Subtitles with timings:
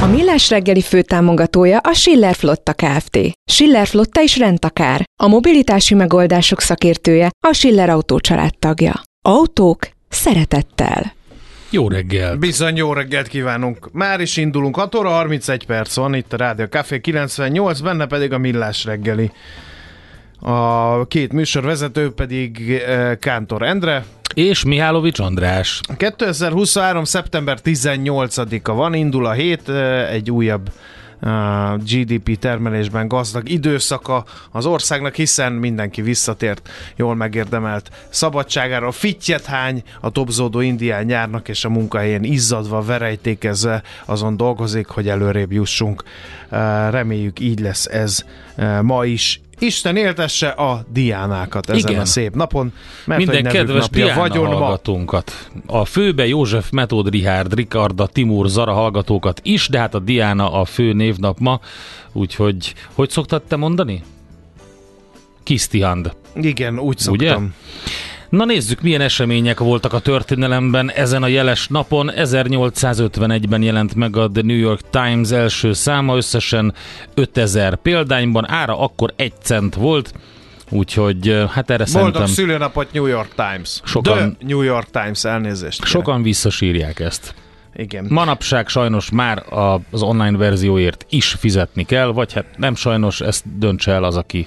[0.00, 3.18] A Millás reggeli főtámogatója a Schiller Flotta Kft.
[3.50, 5.04] Schiller Flotta is rendtakár.
[5.22, 8.18] A mobilitási megoldások szakértője a Schiller Autó
[8.58, 9.02] tagja.
[9.22, 11.12] Autók szeretettel.
[11.70, 12.36] Jó reggel!
[12.36, 13.88] Bizony jó reggelt kívánunk.
[13.92, 14.76] Már is indulunk.
[14.76, 19.30] 6 óra 31 perc van itt a Rádió Café 98, benne pedig a Millás reggeli.
[20.40, 24.04] A két műsorvezető pedig eh, Kántor Endre.
[24.34, 25.80] És Mihálovics András.
[25.96, 27.04] 2023.
[27.04, 29.68] szeptember 18-a van, indul a hét,
[30.10, 30.70] egy újabb
[31.76, 38.90] GDP termelésben gazdag időszaka az országnak, hiszen mindenki visszatért jól megérdemelt szabadságára.
[38.90, 45.52] Fittyet hány a topzódó indián nyárnak, és a munkahelyén izzadva, verejtékezve azon dolgozik, hogy előrébb
[45.52, 46.02] jussunk.
[46.90, 48.24] Reméljük így lesz ez
[48.82, 49.40] ma is.
[49.58, 52.00] Isten éltesse a diánákat ezen Igen.
[52.00, 52.72] a szép napon,
[53.04, 55.50] mert Minden kedves Diana vagyon hallgatónkat.
[55.66, 60.64] A főbe József, Metód, Richard, Rikarda, Timur, Zara hallgatókat is, de hát a Diana a
[60.64, 61.60] fő névnap ma,
[62.12, 64.02] úgyhogy hogy szoktad te mondani?
[65.42, 66.16] Kisztihand.
[66.34, 67.36] Igen, úgy Ugye?
[68.28, 72.10] Na nézzük, milyen események voltak a történelemben ezen a jeles napon.
[72.16, 76.74] 1851-ben jelent meg a The New York Times első száma, összesen
[77.14, 80.12] 5000 példányban, ára akkor egy cent volt,
[80.70, 83.80] úgyhogy hát erre Boldog szerintem szülőnapot New York Times.
[83.84, 85.78] Sokan- The New York Times, elnézést.
[85.78, 85.92] kérek.
[85.92, 87.34] sokan visszasírják ezt.
[87.76, 88.06] Igen.
[88.08, 89.44] Manapság sajnos már
[89.90, 94.46] az online verzióért is fizetni kell, vagy hát nem sajnos, ezt döntse el az, aki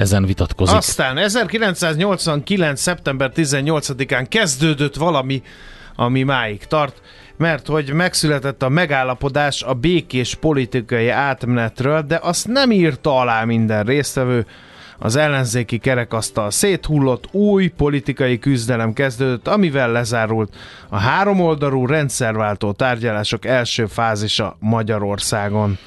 [0.00, 0.76] ezen vitatkozik.
[0.76, 2.80] Aztán 1989.
[2.80, 5.42] szeptember 18-án kezdődött valami,
[5.94, 7.00] ami máig tart,
[7.36, 13.84] mert hogy megszületett a megállapodás a békés politikai átmenetről, de azt nem írta alá minden
[13.84, 14.46] résztvevő.
[14.98, 20.54] Az ellenzéki kerekasztal széthullott, új politikai küzdelem kezdődött, amivel lezárult
[20.88, 25.78] a háromoldalú rendszerváltó tárgyalások első fázisa Magyarországon.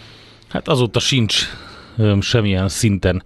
[0.50, 1.44] Hát azóta sincs
[1.97, 3.24] öm, semmilyen szinten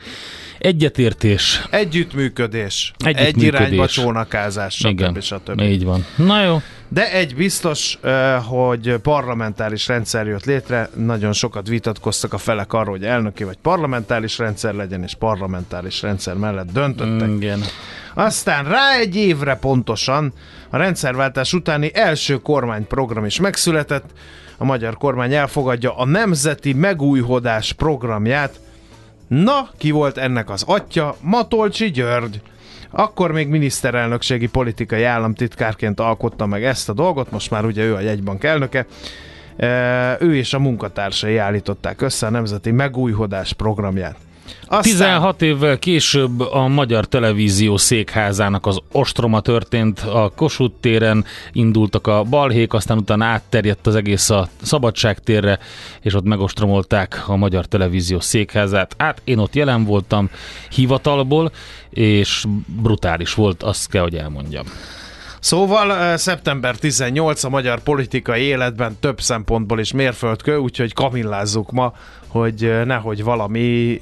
[0.59, 1.61] egyetértés.
[1.69, 3.59] Együttműködés, egy Együttműködés.
[3.59, 4.87] irányba csónakázás, stb.
[4.87, 5.61] Igen, stb.
[5.61, 6.05] így van.
[6.15, 7.99] Na jó, De egy biztos,
[8.47, 14.37] hogy parlamentáris rendszer jött létre, nagyon sokat vitatkoztak a felek arról, hogy elnöki vagy parlamentáris
[14.37, 17.29] rendszer legyen, és parlamentáris rendszer mellett döntöttek.
[17.29, 17.59] igen.
[18.13, 20.33] Aztán rá egy évre pontosan
[20.69, 24.05] a rendszerváltás utáni első kormányprogram is megszületett.
[24.57, 28.59] A magyar kormány elfogadja a Nemzeti Megújhodás programját.
[29.27, 31.15] Na, ki volt ennek az atya?
[31.21, 32.41] Matolcsi György.
[32.89, 37.99] Akkor még miniszterelnökségi politikai államtitkárként alkotta meg ezt a dolgot, most már ugye ő a
[37.99, 38.85] jegybank elnöke.
[40.19, 44.17] Ő és a munkatársai állították össze a Nemzeti Megújhodás programját.
[44.61, 52.07] Aztán 16 évvel később a Magyar Televízió székházának az ostroma történt, a Kossuth téren indultak
[52.07, 55.59] a balhék, aztán utána átterjedt az egész a Szabadságtérre,
[56.01, 58.95] és ott megostromolták a Magyar Televízió székházát.
[58.97, 60.29] Hát én ott jelen voltam
[60.69, 61.51] hivatalból,
[61.89, 62.45] és
[62.81, 64.65] brutális volt, azt kell, hogy elmondjam.
[65.39, 71.93] Szóval eh, szeptember 18 a magyar politikai életben több szempontból is mérföldkő, úgyhogy kamillázzuk ma
[72.27, 74.01] hogy nehogy valami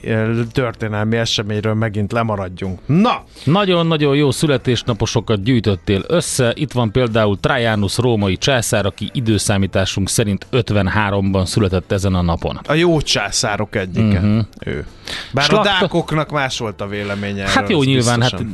[0.52, 2.80] történelmi eseményről megint lemaradjunk.
[2.86, 6.52] Na, Nagyon-nagyon jó születésnaposokat gyűjtöttél össze.
[6.56, 12.60] Itt van például Trajanus római császár, aki időszámításunk szerint 53-ban született ezen a napon.
[12.68, 14.20] a jó császárok egyike.
[14.20, 14.40] Mhm.
[14.66, 14.86] Ő.
[15.34, 18.46] Bár Slakta- a dákoknak más volt a véleménye Hát erről, jó, nyilván, hát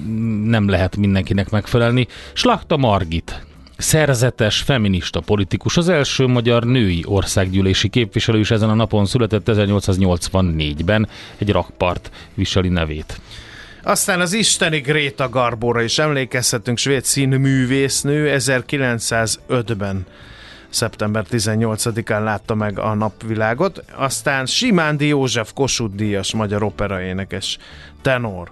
[0.45, 2.07] nem lehet mindenkinek megfelelni.
[2.33, 3.45] Slakta Margit,
[3.81, 11.07] szerzetes, feminista politikus, az első magyar női országgyűlési képviselő is ezen a napon született 1884-ben,
[11.37, 13.21] egy rakpart viseli nevét.
[13.83, 20.05] Aztán az isteni Gréta Garbóra is emlékezhetünk, svéd színművésznő 1905-ben
[20.69, 23.83] szeptember 18-án látta meg a napvilágot.
[23.95, 27.57] Aztán Simándi József Kossuth díjas magyar operaénekes
[28.01, 28.51] tenor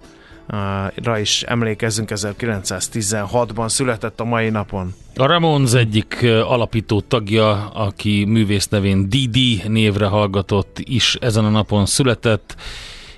[0.95, 4.93] ra is emlékezzünk, 1916-ban született a mai napon.
[5.15, 11.85] A Ramones egyik alapító tagja, aki művész nevén Didi névre hallgatott, is ezen a napon
[11.85, 12.55] született,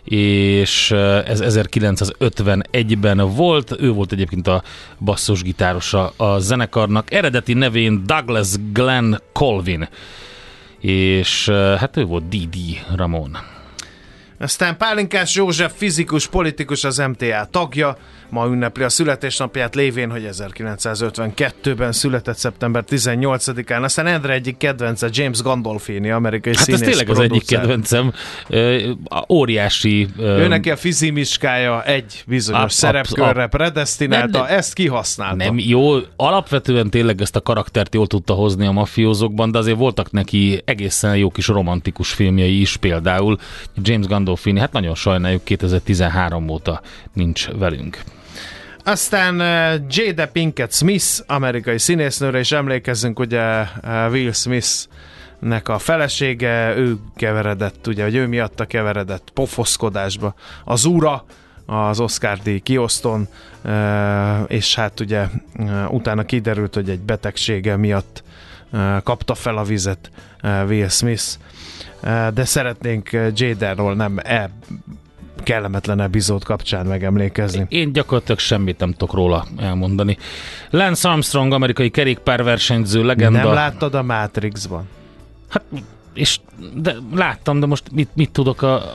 [0.04, 0.92] és
[1.25, 3.75] ez 1951-ben volt.
[3.80, 4.63] Ő volt egyébként a
[5.00, 7.13] basszusgitárosa a zenekarnak.
[7.13, 9.89] Eredeti nevén Douglas Glenn Colvin,
[10.80, 13.38] és hát ő volt Didi Ramon.
[14.42, 17.98] Aztán Pálinkás József fizikus, politikus, az MTA tagja,
[18.31, 23.83] ma ünnepli a születésnapját lévén, hogy 1952-ben született szeptember 18-án.
[23.83, 27.60] Aztán Endre egyik kedvence James Gandolfini, amerikai Hát ez színész tényleg az egyik producer.
[27.60, 28.13] kedvencem.
[29.30, 30.07] Óriási...
[30.19, 34.57] Ő neki a fizimiskája egy bizonyos Ab- szerepkörre predestinálta, Nem, nem.
[34.57, 35.36] ezt kihasználta.
[35.36, 40.12] Nem, jó, alapvetően tényleg ezt a karaktert jól tudta hozni a mafiózókban, de azért voltak
[40.12, 43.38] neki egészen jó kis romantikus filmjei is, például
[43.81, 46.81] James Gandolfini, hát nagyon sajnáljuk, 2013 óta
[47.13, 47.98] nincs velünk.
[48.92, 53.68] Aztán uh, Jada Pinkett Smith, amerikai színésznőre is emlékezzünk, ugye uh,
[54.10, 54.68] Will Smith
[55.40, 60.34] nek a felesége, ő keveredett, ugye, hogy ő miatta keveredett pofoszkodásba.
[60.66, 61.26] Az ura,
[61.66, 63.28] az Oscar díj kiosztón,
[63.64, 63.72] uh,
[64.48, 65.26] és hát ugye
[65.90, 68.24] utána kiderült, hogy egy betegsége miatt
[69.04, 70.12] kapta fel a vizet
[70.44, 71.26] Will Smith,
[72.34, 74.50] de szeretnénk Jada-ról nem e
[75.44, 77.66] kellemetlen epizód kapcsán megemlékezni.
[77.70, 80.18] Én gyakorlatilag semmit nem tudok róla elmondani.
[80.70, 83.44] Lance Armstrong, amerikai kerékpárversenyző, legenda.
[83.44, 84.88] Nem láttad a Matrixban?
[85.50, 85.64] Hát,
[86.14, 86.40] és
[86.76, 88.94] de láttam, de most mit, mit tudok a,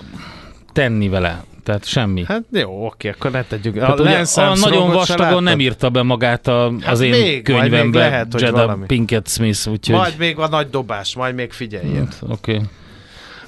[0.73, 1.45] tenni vele?
[1.67, 2.25] Tehát semmi.
[2.25, 3.75] Hát jó, oké, akkor ne tegyük.
[3.75, 7.21] Tehát ugye, Lance a nagyon vastagon nem írta be magát a, az Hát én még,
[7.21, 8.79] majd még könyvembe lehet, hogy Jada.
[8.87, 9.97] Pinkett Smith, úgyhogy...
[9.97, 12.05] Majd még a nagy dobás, majd még figyeljen.
[12.05, 12.53] Hát, Oké.
[12.53, 12.67] Okay.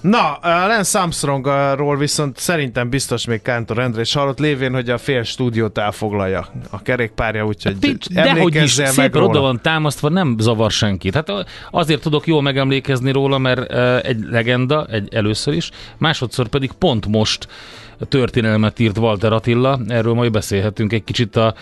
[0.00, 5.23] Na, Lance Armstrongról viszont szerintem biztos még Kántor Endre is hallott lévén, hogy a fél
[5.23, 7.79] stúdiót elfoglalja a kerékpárja, úgyhogy
[8.12, 9.41] Dehogy is, meg oda róla.
[9.41, 11.15] van támasztva, nem zavar senkit.
[11.15, 11.33] Hát
[11.71, 13.73] azért tudok jól megemlékezni róla, mert
[14.05, 17.49] egy legenda, egy először is, másodszor pedig pont most
[18.09, 21.55] történelmet írt Walter Attila, erről majd beszélhetünk egy kicsit a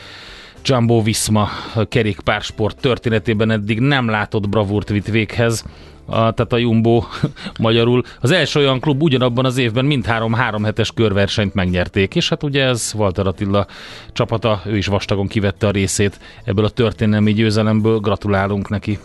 [0.64, 1.48] Jumbo Visma
[1.88, 5.64] kerékpársport történetében eddig nem látott bravúrt vitt véghez,
[6.06, 7.04] a, tehát a Jumbo
[7.58, 8.02] magyarul.
[8.20, 12.64] Az első olyan klub ugyanabban az évben mindhárom három hetes körversenyt megnyerték, és hát ugye
[12.64, 13.66] ez Walter Attila
[14.12, 18.98] csapata, ő is vastagon kivette a részét ebből a történelmi győzelemből, gratulálunk neki.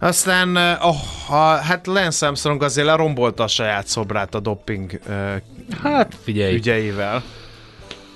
[0.00, 0.96] Aztán oh,
[1.26, 5.14] ha, hát Lance Armstrong azért lerombolta a saját szobrát a dopping uh,
[5.82, 7.22] Hát figyelj, ügyeivel.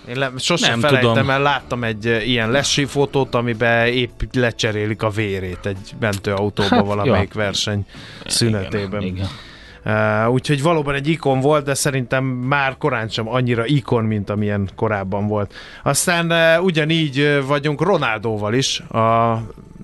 [0.08, 1.31] Én le, sosem Nem felejtem tudom.
[1.31, 6.87] el, láttam egy uh, ilyen lesi fotót, amiben épp lecserélik a vérét egy mentőautóba Hát,
[6.87, 7.40] valamelyik ja.
[7.40, 7.87] verseny
[8.26, 9.02] szünetében.
[9.02, 9.28] Igen, igen.
[9.84, 14.68] Uh, úgyhogy valóban egy ikon volt, de szerintem már korán sem annyira ikon, mint amilyen
[14.76, 15.54] korábban volt.
[15.82, 19.32] Aztán uh, ugyanígy uh, vagyunk Ronaldóval is, a,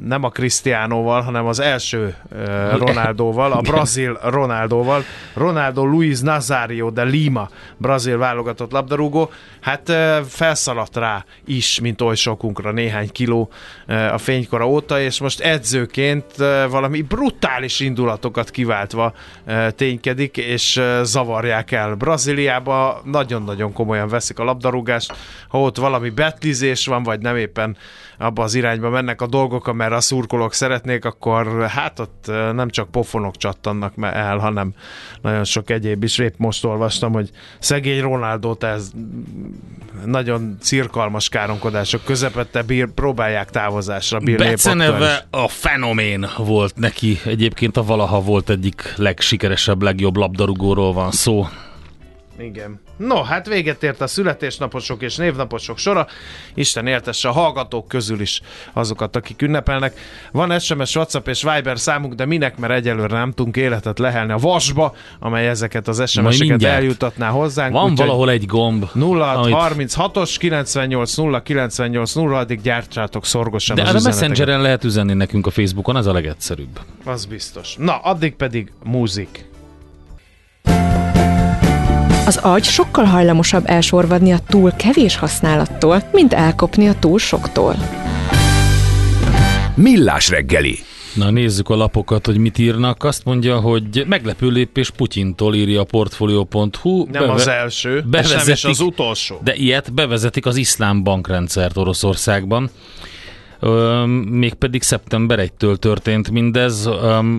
[0.04, 5.02] nem a Cristianoval, hanem az első uh, Ronaldóval, a brazil Ronaldóval.
[5.34, 9.30] Ronaldo Luiz Nazario de Lima, brazil válogatott labdarúgó.
[9.60, 13.50] Hát uh, felszaladt rá is, mint oly sokunkra néhány kiló
[13.88, 19.12] uh, a fénykora óta, és most edzőként uh, valami brutális indulatokat kiváltva
[19.46, 21.94] uh, ténykedik, és uh, zavarják el.
[21.94, 25.12] Brazíliába nagyon-nagyon komolyan veszik a labdarúgást,
[25.48, 27.76] ha ott valami betlizés van, vagy nem éppen
[28.18, 32.90] abba az irányba mennek a dolgok, amerre a szurkolók szeretnék, akkor hát ott nem csak
[32.90, 34.74] pofonok csattannak el, hanem
[35.22, 36.18] nagyon sok egyéb is.
[36.18, 38.90] Épp most olvastam, hogy szegény Ronaldot ez
[40.04, 44.44] nagyon cirkalmas káromkodások közepette bír, próbálják távozásra bírni.
[44.44, 47.20] Beceneve a fenomén volt neki.
[47.24, 51.46] Egyébként a valaha volt egyik legsikeresebb, legjobb labdarúgóról van szó.
[52.38, 52.80] Igen.
[52.96, 56.06] No, hát véget ért a születésnaposok és névnaposok sora.
[56.54, 58.40] Isten éltesse a hallgatók közül is
[58.72, 60.00] azokat, akik ünnepelnek.
[60.32, 64.36] Van SMS, WhatsApp és Viber számunk, de minek, mert egyelőre nem tudunk életet lehelni a
[64.36, 67.72] vasba, amely ezeket az SMS-eket eljutatná hozzánk.
[67.72, 68.84] Van úgyhogy valahol egy gomb.
[68.92, 74.08] 0 amit- 36-os 98 0 98 0 addig gyártsátok szorgosan De az a.
[74.08, 76.80] Messengeren lehet üzenni nekünk a Facebookon, az a legegyszerűbb.
[77.04, 77.74] Az biztos.
[77.78, 79.47] Na, addig pedig múzik.
[82.28, 87.74] Az agy sokkal hajlamosabb elsorvadni a túl kevés használattól, mint elkopni a túl soktól.
[89.74, 90.78] Millás reggeli.
[91.14, 93.04] Na nézzük a lapokat, hogy mit írnak.
[93.04, 97.06] Azt mondja, hogy meglepő lépés Putyintól írja a portfolio.hu.
[97.12, 99.40] Nem az első, és nem is bevezetik- az utolsó.
[99.44, 102.70] De ilyet bevezetik az iszlám bankrendszert Oroszországban.
[104.30, 106.90] Mégpedig szeptember 1-től történt mindez.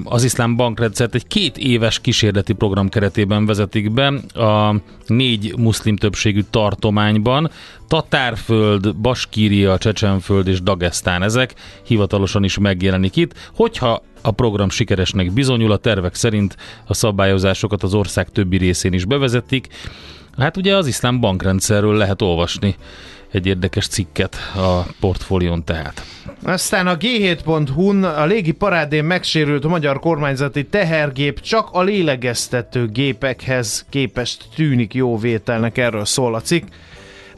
[0.03, 4.07] Az iszlám bankrendszert egy két éves kísérleti program keretében vezetik be
[4.43, 4.75] a
[5.07, 7.51] négy muszlim többségű tartományban.
[7.87, 13.33] Tatárföld, Baskíria, Csecsenföld és Dagestán ezek hivatalosan is megjelenik itt.
[13.55, 19.05] Hogyha a program sikeresnek bizonyul, a tervek szerint a szabályozásokat az ország többi részén is
[19.05, 19.67] bevezetik.
[20.37, 22.75] Hát ugye az iszlám bankrendszerről lehet olvasni
[23.31, 26.03] egy érdekes cikket a portfólión tehát.
[26.43, 34.45] Aztán a G7.hu-n a légi parádén megsérült magyar kormányzati tehergép csak a lélegeztető gépekhez képest
[34.55, 36.63] tűnik jó vételnek, erről szól a cikk.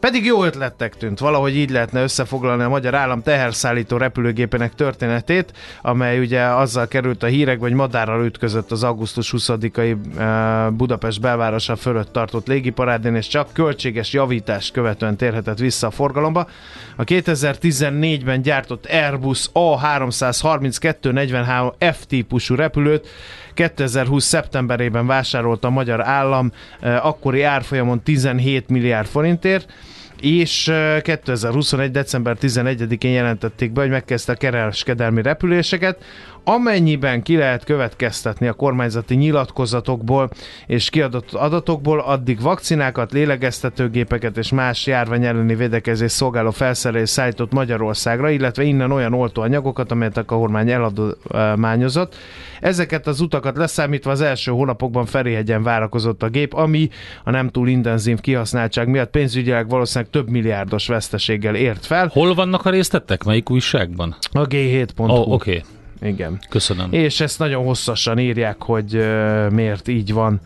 [0.02, 6.20] Pedig jó ötlettek tűnt, valahogy így lehetne összefoglalni a magyar állam teherszállító repülőgépének történetét, amely
[6.20, 12.14] ugye azzal került a hírekbe, hogy madárral ütközött az augusztus 20-ai eh, Budapest belvárosa fölött
[12.14, 16.48] tartott légiparádén, és csak költséges javítást követően térhetett vissza a forgalomba.
[16.96, 23.08] A 2014-ben gyártott Airbus A332-43 F típusú repülőt
[23.54, 24.26] 2020.
[24.26, 29.74] szeptemberében vásárolta a magyar állam eh, akkori árfolyamon 17 milliárd forintért,
[30.22, 31.92] és eh, 2021.
[31.92, 36.04] december 11-én jelentették be, hogy megkezdte a kereskedelmi repüléseket,
[36.44, 40.30] amennyiben ki lehet következtetni a kormányzati nyilatkozatokból
[40.68, 48.30] és kiadott adatokból, addig vakcinákat, lélegeztetőgépeket és más járvány elleni védekezés szolgáló felszerelés szállított Magyarországra,
[48.30, 52.16] illetve innen olyan oltóanyagokat, amelyet a kormány eladományozott.
[52.60, 56.90] Ezeket az utakat leszámítva az első hónapokban Ferihegyen várakozott a gép, ami
[57.24, 62.08] a nem túl intenzív kihasználtság miatt pénzügyileg valószínűleg több milliárdos veszteséggel ért fel.
[62.08, 63.24] Hol vannak a részletek?
[63.24, 64.16] Melyik újságban?
[64.32, 65.04] A G7.hu.
[65.04, 65.34] Ó, oh, oké.
[65.34, 65.64] Okay.
[66.02, 66.40] Igen.
[66.50, 66.88] Köszönöm.
[66.92, 70.42] És ezt nagyon hosszasan írják, hogy uh, miért így van,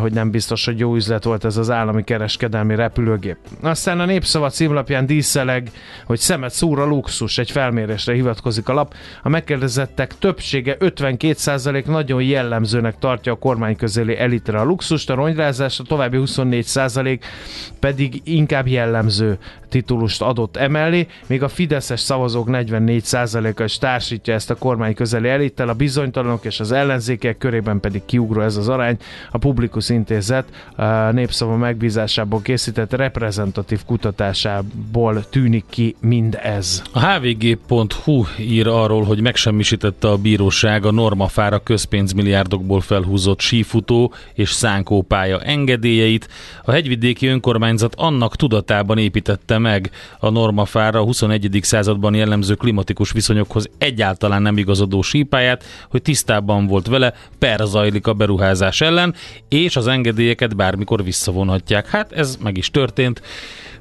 [0.00, 3.36] hogy nem biztos, hogy jó üzlet volt ez az állami kereskedelmi repülőgép.
[3.60, 5.70] Aztán a Népszava címlapján díszeleg,
[6.04, 8.94] hogy szemet szúr a luxus, egy felmérésre hivatkozik a lap.
[9.22, 15.80] A megkérdezettek többsége 52% nagyon jellemzőnek tartja a kormány közeli elitre a luxust, a ronyrázás,
[15.80, 17.20] a további 24%
[17.80, 19.38] pedig inkább jellemző
[19.70, 25.68] titulust adott emellé, még a fideszes szavazók 44%-a is társítja ezt a kormány közeli elittel,
[25.68, 28.96] a bizonytalanok és az ellenzékek körében pedig kiugró ez az arány.
[29.30, 36.82] A Publikus Intézet a népszava megbízásából készített reprezentatív kutatásából tűnik ki mindez.
[36.92, 45.40] A hvg.hu ír arról, hogy megsemmisítette a bíróság a normafára közpénzmilliárdokból felhúzott sífutó és szánkópálya
[45.40, 46.28] engedélyeit.
[46.64, 51.58] A hegyvidéki önkormányzat annak tudatában építette meg a normafára a 21.
[51.62, 58.12] században jellemző klimatikus viszonyokhoz egyáltalán nem igazodó sípáját, hogy tisztában volt vele, per zajlik a
[58.12, 59.14] beruházás ellen,
[59.48, 61.88] és az engedélyeket bármikor visszavonhatják.
[61.88, 63.22] Hát ez meg is történt,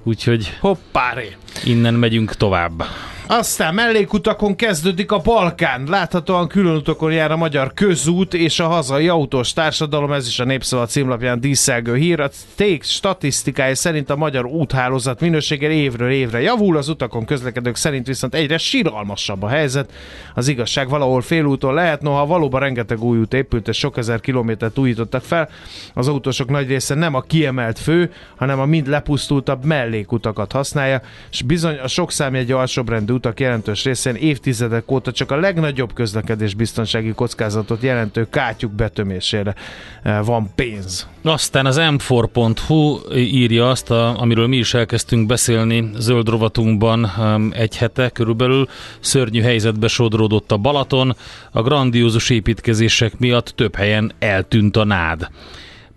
[0.03, 1.35] úgyhogy Hoppáré!
[1.63, 2.83] innen megyünk tovább.
[3.31, 5.83] Aztán mellékutakon kezdődik a Balkán.
[5.87, 10.11] Láthatóan különutakon jár a magyar közút és a hazai autós társadalom.
[10.11, 12.19] Ez is a Népszava címlapján díszelgő hír.
[12.19, 18.07] A TÉK statisztikája szerint a magyar úthálózat minősége évről évre javul, az utakon közlekedők szerint
[18.07, 19.91] viszont egyre síralmasabb a helyzet.
[20.33, 24.77] Az igazság valahol félúton lehet, noha valóban rengeteg új út épült és sok ezer kilométert
[24.77, 25.49] újítottak fel.
[25.93, 31.41] Az autósok nagy része nem a kiemelt fő, hanem a mind lepusztultabb mellékutakat használja, és
[31.41, 37.11] bizony a sok számjegy alsóbrendű utak jelentős részén évtizedek óta csak a legnagyobb közlekedés biztonsági
[37.11, 39.55] kockázatot jelentő kátyuk betömésére
[40.03, 41.07] eh, van pénz.
[41.23, 47.11] Aztán az m4.hu írja azt, a, amiről mi is elkezdtünk beszélni zöld rovatunkban
[47.53, 48.67] egy hete körülbelül.
[48.99, 51.15] Szörnyű helyzetbe sodródott a Balaton,
[51.51, 55.29] a grandiózus építkezések miatt több helyen eltűnt a nád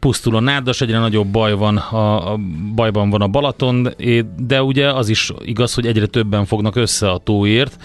[0.02, 2.38] pusztul a nádas, egyre nagyobb baj van, a, a
[2.75, 3.88] bajban van a Balaton,
[4.37, 7.76] de ugye az is igaz, hogy egyre többen fognak össze a tóért.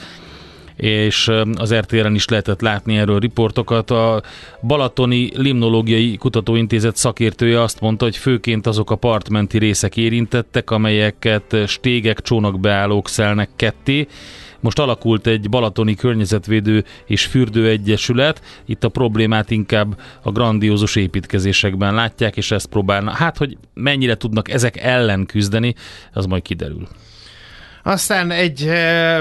[0.75, 3.91] és az RTL-en is lehetett látni erről riportokat.
[3.91, 4.21] A
[4.61, 12.21] Balatoni Limnológiai Kutatóintézet szakértője azt mondta, hogy főként azok a partmenti részek érintettek, amelyeket stégek,
[12.21, 14.07] csónakbeállók szelnek ketté,
[14.59, 22.37] most alakult egy balatoni környezetvédő és fürdőegyesület, itt a problémát inkább a grandiózus építkezésekben látják,
[22.37, 23.15] és ezt próbálnak.
[23.15, 25.75] Hát, hogy mennyire tudnak ezek ellen küzdeni,
[26.13, 26.87] az majd kiderül.
[27.83, 28.69] Aztán egy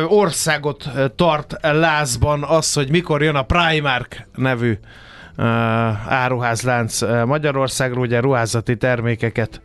[0.08, 4.78] országot tart lázban az, hogy mikor jön a Primark nevű
[6.08, 9.60] áruházlánc Magyarországról, ugye ruházati termékeket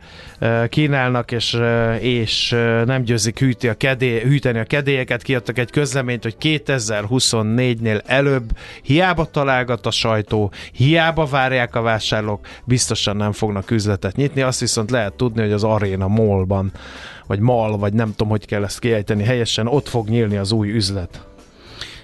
[0.69, 1.61] kínálnak, és,
[1.99, 2.49] és
[2.85, 5.21] nem győzik hűti a kedély, hűteni a kedélyeket.
[5.21, 13.15] Kiadtak egy közleményt, hogy 2024-nél előbb hiába találgat a sajtó, hiába várják a vásárlók, biztosan
[13.15, 14.41] nem fognak üzletet nyitni.
[14.41, 16.71] Azt viszont lehet tudni, hogy az Arena Mallban,
[17.27, 20.69] vagy Mall, vagy nem tudom, hogy kell ezt kiejteni helyesen, ott fog nyílni az új
[20.71, 21.30] üzlet.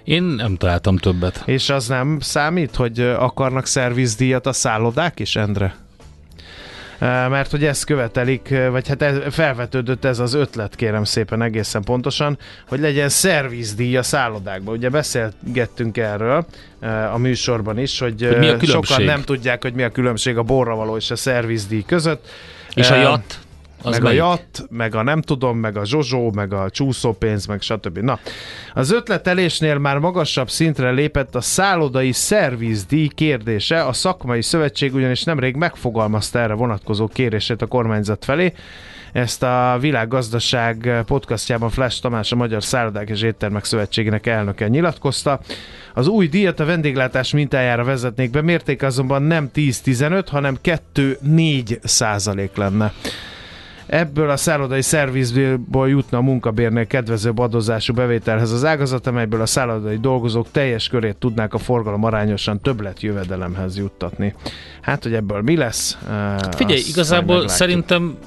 [0.08, 1.42] Én nem találtam többet.
[1.46, 5.76] És az nem számít, hogy akarnak szervizdíjat a szállodák is, Endre?
[7.00, 12.38] mert hogy ezt követelik, vagy hát felvetődött ez az ötlet, kérem szépen egészen pontosan,
[12.68, 14.76] hogy legyen szervizdíj a szállodákban.
[14.76, 16.46] Ugye beszélgettünk erről
[17.14, 20.44] a műsorban is, hogy, hogy mi a sokan nem tudják, hogy mi a különbség a
[20.44, 22.28] borra való és a szervizdíj között.
[22.74, 23.40] És a jatt?
[23.84, 24.22] Az meg melyik?
[24.22, 27.98] a jat, meg a nem tudom, meg a zsozsó, meg a csúszópénz, meg stb.
[27.98, 28.20] Na,
[28.74, 33.86] az ötletelésnél már magasabb szintre lépett a szállodai szervizdíj kérdése.
[33.86, 38.54] A szakmai szövetség ugyanis nemrég megfogalmazta erre vonatkozó kérését a kormányzat felé.
[39.12, 45.40] Ezt a világgazdaság podcastjában Flash Tamás, a Magyar Szállodák és Éttermek Szövetségének elnöke nyilatkozta.
[45.94, 52.56] Az új díjat a vendéglátás mintájára vezetnék be, mérték azonban nem 10-15, hanem 2-4 százalék
[52.56, 52.94] lenne.
[53.88, 59.98] Ebből a szállodai szervizből jutna a munkabérnél kedvezőbb adózású bevételhez az ágazat, amelyből a szállodai
[59.98, 64.34] dolgozók teljes körét tudnák a forgalom arányosan többlet jövedelemhez juttatni.
[64.82, 65.98] Hát, hogy ebből mi lesz?
[66.56, 68.18] Figyelj, igazából szerintem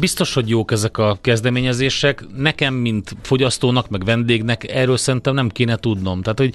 [0.00, 2.24] biztos, hogy jók ezek a kezdeményezések.
[2.36, 6.22] Nekem, mint fogyasztónak, meg vendégnek erről szerintem nem kéne tudnom.
[6.22, 6.54] Tehát, hogy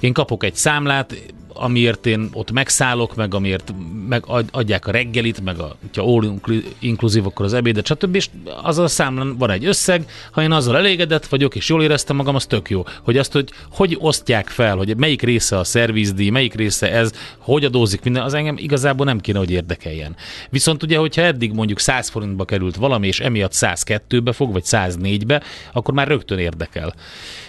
[0.00, 1.14] én kapok egy számlát,
[1.58, 3.74] amiért én ott megszállok, meg amiért
[4.08, 6.38] meg adják a reggelit, meg a, ha all
[6.78, 8.14] inkluzív, akkor az ebédet, stb.
[8.14, 8.28] És
[8.62, 12.34] az a számlán van egy összeg, ha én azzal elégedett vagyok, és jól éreztem magam,
[12.34, 12.84] az tök jó.
[13.02, 17.64] Hogy azt, hogy hogy osztják fel, hogy melyik része a szervizdíj, melyik része ez, hogy
[17.64, 20.16] adózik minden, az engem igazából nem kéne, hogy érdekeljen.
[20.50, 25.42] Viszont ugye, hogyha eddig mondjuk 100 forintba került valami, és emiatt 102-be fog, vagy 104-be,
[25.72, 26.94] akkor már rögtön érdekel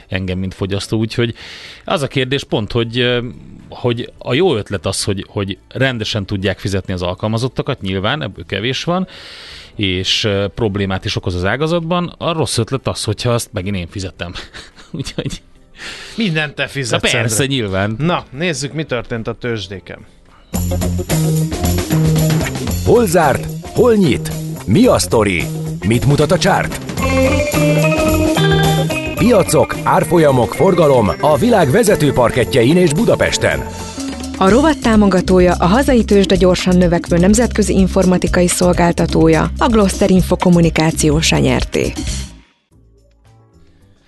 [0.07, 0.97] engem, mint fogyasztó.
[0.97, 1.35] Úgyhogy
[1.85, 3.21] az a kérdés pont, hogy,
[3.69, 8.83] hogy a jó ötlet az, hogy, hogy rendesen tudják fizetni az alkalmazottakat, nyilván ebből kevés
[8.83, 9.07] van,
[9.75, 12.15] és problémát is okoz az ágazatban.
[12.17, 14.33] A rossz ötlet az, hogyha azt megint én fizetem.
[14.91, 15.41] Úgyhogy...
[16.15, 17.03] Mindent te fizetsz.
[17.03, 17.95] Na persze, nyilván.
[17.97, 20.05] Na, nézzük, mi történt a tőzsdéken.
[22.85, 23.47] Hol zárt?
[23.61, 24.31] Hol nyit?
[24.65, 25.43] Mi a sztori?
[25.87, 26.79] Mit mutat a csárt?
[29.17, 33.65] Piacok, árfolyamok, forgalom a világ vezető parketjein és Budapesten.
[34.37, 41.31] A rovat támogatója a hazai tőzsde gyorsan növekvő nemzetközi informatikai szolgáltatója, a Gloster Info kommunikációs
[41.31, 41.93] nyerté.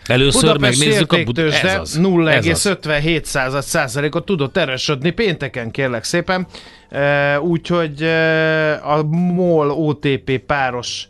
[0.05, 1.97] Először Budapest megnézzük a Budapest.
[1.97, 6.47] 0,57 százalékot tudott erősödni pénteken, kérlek szépen.
[7.41, 8.03] Úgyhogy
[8.83, 11.07] a MOL OTP páros,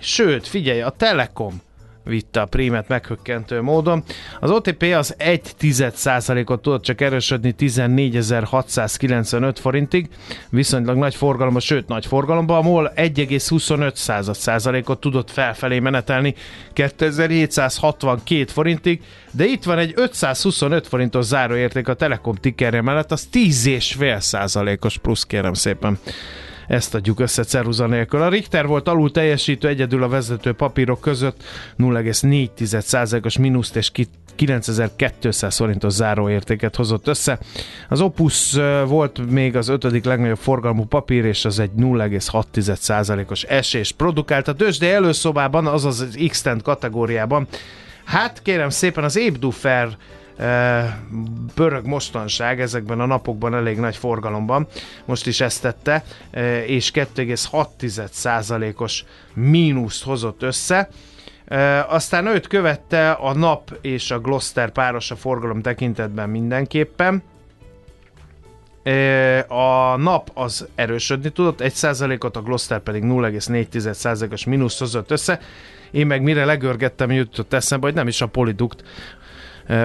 [0.00, 1.66] sőt, figyelj, a Telekom
[2.08, 4.02] vitte a prímet meghökkentő módon.
[4.40, 10.08] Az OTP az 1% ot tudott csak erősödni 14.695 forintig,
[10.50, 16.34] viszonylag nagy forgalomban, sőt nagy forgalomban, a MOL 1,25% ot tudott felfelé menetelni
[16.72, 24.20] 2762 forintig, de itt van egy 525 forintos záróérték a Telekom tickerje mellett, az 10,5
[24.20, 25.98] százalékos plusz kérem szépen
[26.68, 28.22] ezt adjuk össze ceruza nélkül.
[28.22, 31.42] A Richter volt alul teljesítő egyedül a vezető papírok között
[31.78, 33.90] 0,4%-os mínuszt és
[34.34, 37.38] 9200 forintos záróértéket hozott össze.
[37.88, 38.52] Az Opus
[38.86, 44.48] volt még az ötödik legnagyobb forgalmú papír, és az egy 0,6%-os esés produkált.
[44.48, 47.46] A tőzsde előszobában, azaz az x kategóriában
[48.08, 49.96] Hát kérem szépen az Ébdufer
[51.54, 54.66] pörög mostanság ezekben a napokban elég nagy forgalomban,
[55.04, 56.04] most is ezt tette,
[56.66, 60.88] és 2,6%-os mínuszt hozott össze.
[61.88, 67.22] Aztán őt követte a nap és a Gloster páros a forgalom tekintetben mindenképpen.
[69.48, 75.40] A nap az erősödni tudott, 1%-ot, a Gloster pedig 0,4%-os mínusz hozott össze.
[75.90, 78.84] Én meg mire legörgettem, jutott eszembe, hogy nem is a Polidukt,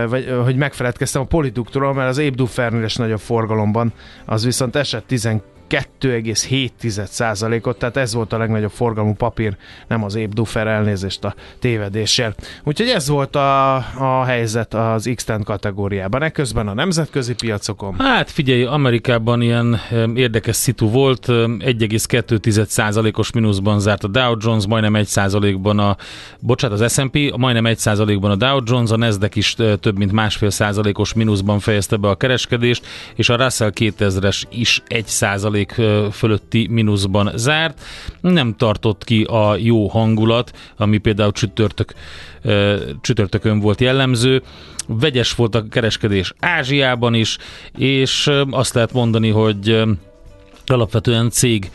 [0.07, 3.93] vagy hogy megfeledkeztem a Poliduktról, mert az Ébdufernél is nagyobb forgalomban,
[4.25, 10.67] az viszont esett 12 2,7%-ot, tehát ez volt a legnagyobb forgalmú papír, nem az Ébdufer
[10.67, 12.35] elnézést a tévedéssel.
[12.63, 16.23] Úgyhogy ez volt a, a helyzet az x kategóriában.
[16.23, 17.95] Ekközben a nemzetközi piacokon.
[17.99, 19.79] Hát figyelj, Amerikában ilyen
[20.15, 25.97] érdekes szitu volt, em, 1,2%-os mínuszban zárt a Dow Jones, majdnem 1%-ban a,
[26.39, 31.13] bocsánat, az S&P, majdnem 1%-ban a Dow Jones, a Nasdaq is több mint másfél százalékos
[31.13, 35.62] mínuszban fejezte be a kereskedést, és a Russell 2000-es is 1%
[36.11, 37.81] fölötti mínuszban zárt.
[38.21, 41.93] Nem tartott ki a jó hangulat, ami például csütörtök,
[43.01, 44.43] csütörtökön volt jellemző.
[44.87, 47.37] Vegyes volt a kereskedés Ázsiában is,
[47.77, 49.81] és azt lehet mondani, hogy
[50.65, 51.71] alapvetően cég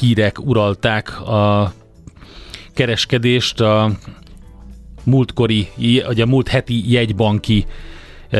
[0.00, 1.72] hírek uralták a
[2.74, 3.90] kereskedést, a
[5.04, 5.68] múltkori,
[6.06, 7.66] vagy a múlt heti jegybanki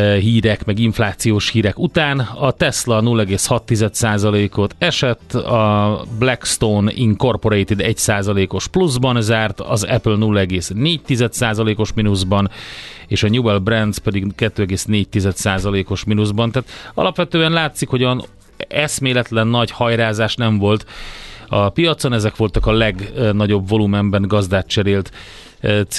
[0.01, 2.19] hírek, meg inflációs hírek után.
[2.19, 12.51] A Tesla 0,6%-ot esett, a Blackstone Incorporated 1%-os pluszban zárt, az Apple 0,4%-os mínuszban,
[13.07, 16.51] és a Newell Brands pedig 2,4%-os mínuszban.
[16.51, 18.25] Tehát alapvetően látszik, hogy olyan
[18.69, 20.87] eszméletlen nagy hajrázás nem volt
[21.49, 25.11] a piacon, ezek voltak a legnagyobb volumenben gazdát cserélt
[25.89, 25.99] C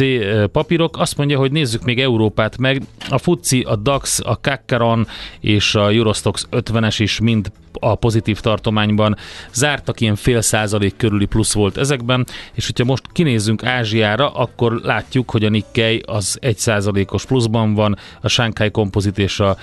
[0.51, 0.97] papírok.
[0.97, 2.81] Azt mondja, hogy nézzük még Európát meg.
[3.09, 5.07] A FUCI, a DAX, a Kakkaron
[5.39, 9.17] és a Eurostox 50-es is mind a pozitív tartományban
[9.53, 15.31] zártak, ilyen fél százalék körüli plusz volt ezekben, és hogyha most kinézzünk Ázsiára, akkor látjuk,
[15.31, 19.57] hogy a Nikkei az egy százalékos pluszban van, a Shanghai Composite és a,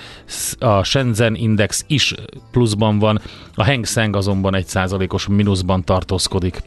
[0.59, 2.13] a Shenzhen Index is
[2.51, 3.21] pluszban van,
[3.55, 6.61] a Hang Seng azonban egy százalékos mínuszban tartózkodik.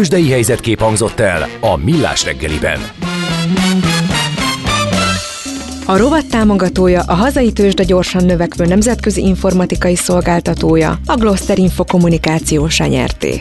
[0.00, 2.80] Tőzsdei helyzetkép hangzott el a Millás reggeliben.
[5.86, 12.78] A rovat támogatója a hazai tőzsde gyorsan növekvő nemzetközi informatikai szolgáltatója, a Gloster Info kommunikációs
[12.78, 13.40] nyerté.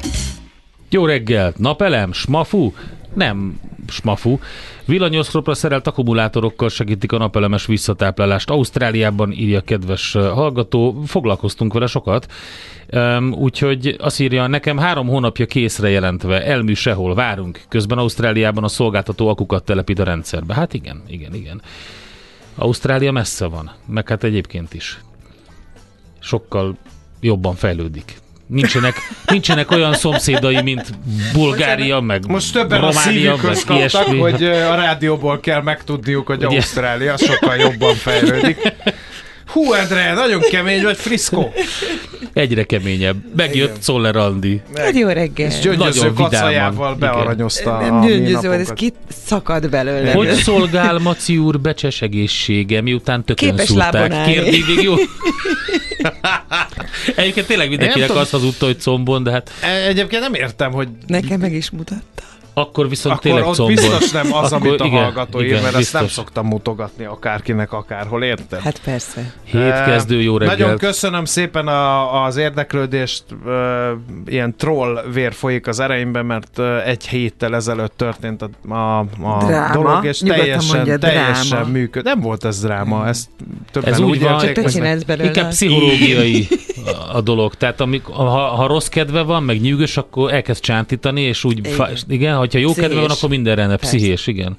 [0.90, 1.58] Jó reggelt!
[1.58, 2.14] Napelem?
[2.14, 2.72] Smafu?
[3.14, 4.38] Nem smafu.
[4.86, 8.50] Villanyoszlopra szerelt akkumulátorokkal segítik a napelemes visszatáplálást.
[8.50, 12.32] Ausztráliában írja kedves hallgató, foglalkoztunk vele sokat.
[12.94, 17.62] Um, úgyhogy azt írja, nekem három hónapja készre jelentve, elmű sehol, várunk.
[17.68, 20.54] Közben Ausztráliában a szolgáltató akukat telepít a rendszerbe.
[20.54, 21.62] Hát igen, igen, igen.
[22.56, 25.00] Ausztrália messze van, meg hát egyébként is.
[26.20, 26.78] Sokkal
[27.20, 28.18] jobban fejlődik.
[28.50, 30.90] Nincsenek, nincsenek olyan szomszédai, mint
[31.34, 36.56] Bulgária, meg Most többen a Románia, meg kaptak, hogy a rádióból kell megtudniuk, hogy Ugye?
[36.56, 38.58] Ausztrália sokkal jobban fejlődik.
[39.52, 41.50] Hú, Endre, nagyon kemény vagy, Frisco.
[42.34, 43.16] Egyre keményebb.
[43.36, 44.62] Megjött Szoller Andi.
[44.76, 45.48] Hát jó reggel.
[45.48, 47.00] És gyöngyöző Nagyon kacajával Igen.
[47.00, 48.94] bearanyozta a gyöngyöző volt, ez ki
[49.26, 50.12] szakad belőle.
[50.12, 54.24] Hogy szolgál Maci úr becses egészsége, miután tökön Képes szúrták?
[54.26, 54.94] Kérdi még jó?
[57.16, 61.40] Egyébként tényleg mindenkinek azt hazudta, hogy combon, de hát E- Egyébként nem értem, hogy Nekem
[61.40, 62.24] meg is mutatta.
[62.60, 65.62] Akkor viszont akkor tényleg ott biztos nem az, Akkor amit a igen, hallgató ír, igen,
[65.62, 66.24] mert ezt nem biztos.
[66.24, 68.60] szoktam mutogatni akárkinek akárhol, érted?
[68.62, 69.34] Hát persze.
[69.44, 70.60] Hétkezdő, jó reggelt.
[70.60, 73.92] Nagyon köszönöm szépen a, az érdeklődést, ö,
[74.26, 79.06] ilyen troll vér folyik az ereimben, mert ö, egy héttel ezelőtt történt a, a, a
[79.46, 79.74] Dráma.
[79.74, 81.68] dolog, és Nyugodtan teljesen, mondja, teljesen dráma.
[81.72, 82.04] működ.
[82.04, 83.28] Nem volt ez dráma, ezt
[83.72, 85.28] többen Ez úgy, úgy van, hogy- belőle.
[85.28, 86.48] Inkább pszichológiai
[87.14, 87.56] a- dolog.
[87.56, 91.72] Tehát amik, ha, ha rossz kedve van, meg nyűgös, akkor elkezd csántítani, és úgy, igen,
[91.74, 93.18] fa, igen hogyha jó kedve van, Pszichés.
[93.18, 93.78] akkor minden rendben.
[93.78, 93.96] Persze.
[93.96, 94.58] Pszichés, igen.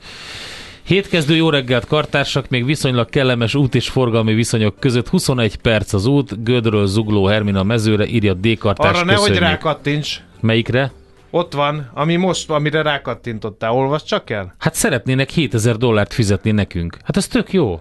[0.82, 6.06] Hétkezdő jó reggelt, kartársak, még viszonylag kellemes út és forgalmi viszonyok között 21 perc az
[6.06, 8.58] út, Gödről Zugló Hermina mezőre, írja D.
[8.58, 10.20] Kartárs, Arra nehogy rákattints.
[10.40, 10.92] Melyikre?
[11.30, 13.72] Ott van, ami most, amire rákattintottál.
[13.72, 14.54] Olvasd csak el.
[14.58, 16.96] Hát szeretnének 7000 dollárt fizetni nekünk.
[17.04, 17.80] Hát ez tök jó.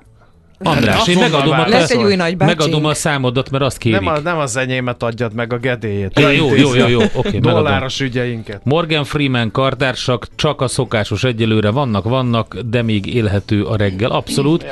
[0.63, 1.67] András, Hát én megadom a.
[1.67, 3.99] Lesz egy új megadom a számodat, mert azt kérik.
[3.99, 6.19] Nem, a, nem az enyémet adjad meg a gedélyét.
[6.19, 7.41] Ja, jó, jó, jó, jó, oké, megadom.
[7.41, 8.61] Dolláros ügyeinket.
[8.63, 14.11] Morgan Freeman kartársak csak a szokásos egyelőre vannak, vannak, de még élhető a reggel.
[14.11, 14.65] Abszolút.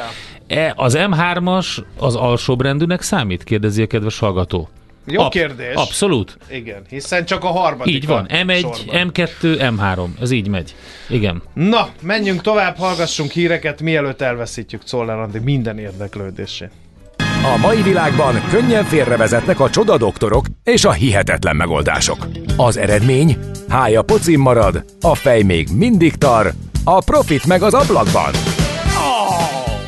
[0.48, 3.44] E, az M3-as az alsóbrendűnek számít?
[3.44, 4.70] Kérdezi a kedves hallgató.
[5.10, 5.74] Jó Ab- kérdés.
[5.74, 6.38] Abszolút.
[6.52, 7.94] Igen, hiszen csak a harmadik.
[7.94, 8.26] Így van.
[8.26, 9.12] a M1, sorban.
[9.14, 10.22] M2, M3.
[10.22, 10.76] Ez így megy.
[11.10, 11.42] Igen.
[11.54, 16.72] Na, menjünk tovább, hallgassunk híreket, mielőtt elveszítjük Czoller Andi minden érdeklődését.
[17.44, 22.28] A mai világban könnyen félrevezetnek a csoda doktorok és a hihetetlen megoldások.
[22.58, 23.38] Az eredmény?
[23.70, 28.57] Hája pocim marad, a fej még mindig tar, a profit meg az ablakban.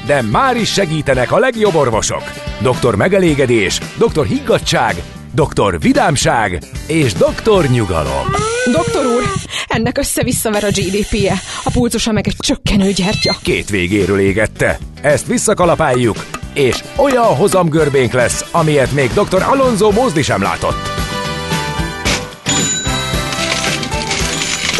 [0.09, 2.23] De már is segítenek a legjobb orvosok.
[2.61, 4.95] Doktor megelégedés, doktor higgadság,
[5.33, 5.79] Dr.
[5.79, 7.69] Vidámság és Dr.
[7.69, 8.25] Nyugalom.
[8.71, 9.23] Doktor úr,
[9.67, 13.35] ennek össze-visszaver a GDP-je, a pulzusa meg egy csökkenő gyertya.
[13.43, 14.77] Két végéről égette.
[15.01, 19.41] Ezt visszakalapáljuk, és olyan hozamgörbénk lesz, amilyet még Dr.
[19.41, 20.87] Alonso Mózdi sem látott.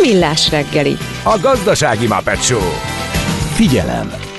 [0.02, 0.98] Millás reggeli.
[1.24, 2.72] A gazdasági Muppet Show.
[3.56, 4.29] Figyelem!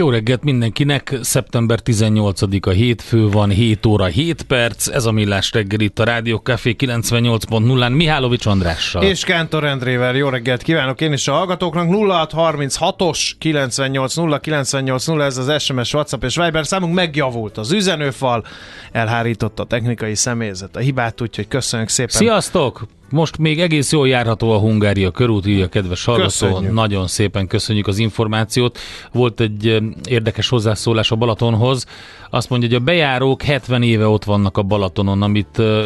[0.00, 5.80] Jó reggelt mindenkinek, szeptember 18-a hétfő van, 7 óra 7 perc, ez a Millás reggel
[5.80, 9.02] itt a Rádió Café 98.0-án Mihálovics Andrással.
[9.02, 11.86] És Kántor Endrével jó reggelt kívánok én is a hallgatóknak.
[11.90, 18.44] 0636-os 980 980 ez az SMS, WhatsApp és Viber számunk megjavult az üzenőfal,
[18.92, 22.16] elhárított a technikai személyzet a hibát, úgyhogy köszönjük szépen.
[22.16, 22.86] Sziasztok!
[23.10, 26.58] Most még egész jól járható a Hungária körút, így a kedves hallgató.
[26.58, 28.78] Nagyon szépen köszönjük az információt.
[29.12, 31.86] Volt egy érdekes hozzászólás a Balatonhoz.
[32.30, 35.84] Azt mondja, hogy a bejárók 70 éve ott vannak a Balatonon, amit eh,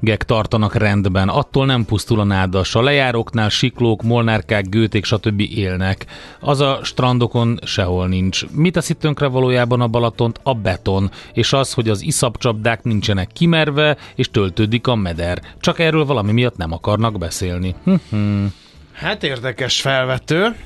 [0.00, 1.28] közösség tartanak rendben.
[1.28, 2.74] Attól nem pusztul a nádas.
[2.74, 5.40] A lejáróknál siklók, molnárkák, gőték, stb.
[5.40, 6.06] élnek.
[6.40, 8.46] Az a strandokon sehol nincs.
[8.50, 10.40] Mit teszi tönkre valójában a Balatont?
[10.42, 11.10] A beton.
[11.32, 15.40] És az, hogy az iszapcsapdák nincsenek kimerve, és töltődik a meder.
[15.60, 17.74] Csak erről valami miatt nem akarnak beszélni.
[17.84, 18.44] Hm.
[18.92, 20.56] Hát érdekes felvető.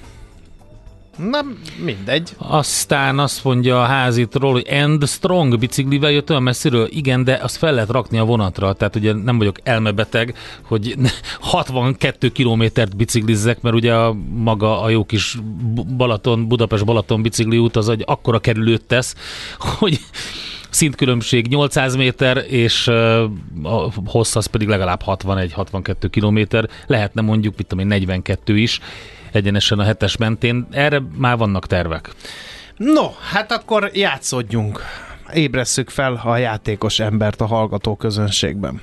[1.29, 1.41] Na,
[1.85, 2.31] mindegy.
[2.37, 6.89] Aztán azt mondja a házitról, hogy End Strong biciklivel jött olyan messziről.
[6.91, 8.73] Igen, de azt fel lehet rakni a vonatra.
[8.73, 10.95] Tehát ugye nem vagyok elmebeteg, hogy
[11.41, 15.37] 62 kilométert biciklizzek, mert ugye a maga a jó kis
[15.97, 19.15] Balaton, Budapest-Balaton bicikli út az egy akkora kerülőt tesz,
[19.59, 20.01] hogy
[20.71, 22.89] szintkülönbség 800 méter, és
[23.63, 26.69] a hossz az pedig legalább 61-62 kilométer.
[26.87, 28.81] Lehetne mondjuk, mit tudom én, 42 is
[29.33, 30.67] egyenesen a hetes mentén.
[30.71, 32.11] Erre már vannak tervek.
[32.77, 34.83] No, hát akkor játszodjunk.
[35.33, 38.81] Ébresszük fel a játékos embert a hallgató közönségben.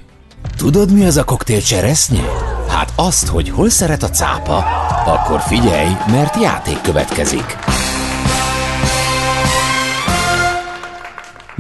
[0.58, 2.22] Tudod, mi az a koktél cseresznye?
[2.70, 4.58] Hát azt, hogy hol szeret a cápa.
[5.06, 7.46] Akkor figyelj, mert játék következik.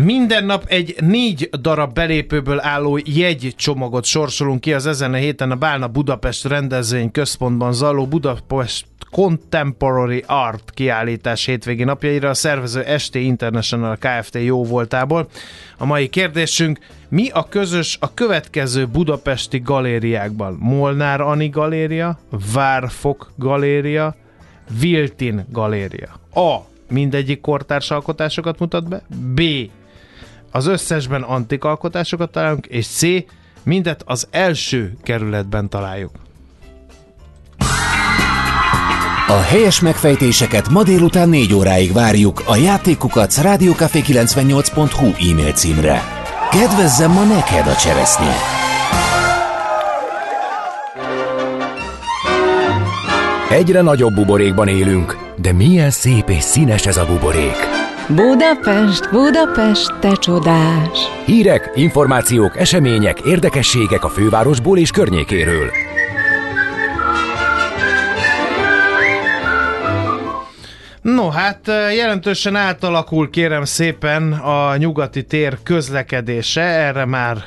[0.04, 5.56] Minden nap egy négy darab belépőből álló jegycsomagot sorsolunk ki az ezen a héten a
[5.56, 13.98] Bálna Budapest rendezvény központban zajló Budapest Contemporary Art kiállítás hétvégi napjaira a szervező ST International
[14.00, 14.36] Kft.
[14.36, 15.28] jó voltából.
[15.78, 16.80] A mai kérdésünk,
[17.10, 20.58] mi a közös a következő budapesti galériákban?
[20.60, 22.20] Molnár Ani galéria,
[22.54, 24.16] Várfok galéria,
[24.80, 26.20] Viltin galéria.
[26.34, 26.58] A.
[26.90, 29.02] Mindegyik kortárs alkotásokat mutat be.
[29.34, 29.42] B.
[30.52, 32.66] Az összesben antik alkotásokat találunk.
[32.66, 33.02] És C.
[33.64, 36.12] Mindet az első kerületben találjuk.
[39.28, 46.04] A helyes megfejtéseket ma délután 4 óráig várjuk a játékukat rádiókafé98.hu e-mail címre.
[46.52, 48.36] Kedvezzem ma neked a cseresznye!
[53.50, 57.87] Egyre nagyobb buborékban élünk, de milyen szép és színes ez a buborék.
[58.16, 61.00] Budapest, Budapest, te csodás!
[61.26, 65.72] Hírek, információk, események, érdekességek a fővárosból és környékéről.
[71.02, 77.38] No, hát jelentősen átalakul kérem szépen a nyugati tér közlekedése, erre már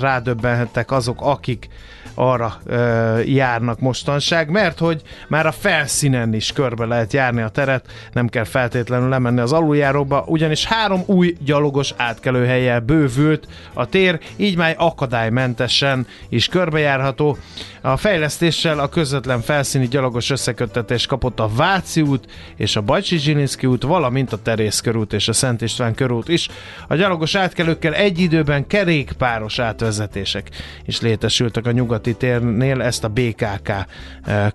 [0.00, 1.68] rádöbbenhettek azok, akik
[2.14, 7.86] arra ö, járnak mostanság, mert hogy már a felszínen is körbe lehet járni a teret,
[8.12, 14.56] nem kell feltétlenül lemenni az aluljáróba, ugyanis három új gyalogos átkelőhelyel bővült a tér, így
[14.56, 17.36] már akadálymentesen is körbejárható.
[17.84, 23.66] A fejlesztéssel a közvetlen felszíni gyalogos összeköttetés kapott a Váci út és a Bajcsi Zsilinszki
[23.66, 26.48] út, valamint a Terész körút és a Szent István körút is.
[26.88, 30.48] A gyalogos átkelőkkel egy időben kerékpáros átvezetések
[30.84, 33.86] is létesültek a nyugati térnél, ezt a BKK eh,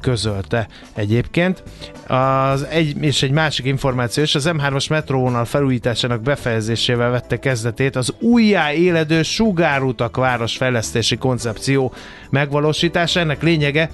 [0.02, 1.64] közölte egyébként.
[2.08, 8.14] Az egy, és egy másik információ is, az M3-as metróvonal felújításának befejezésével vette kezdetét az
[8.20, 11.94] újjá éledő sugárutak városfejlesztési koncepció
[12.30, 13.17] megvalósítása.
[13.18, 13.90] Ennek lényege,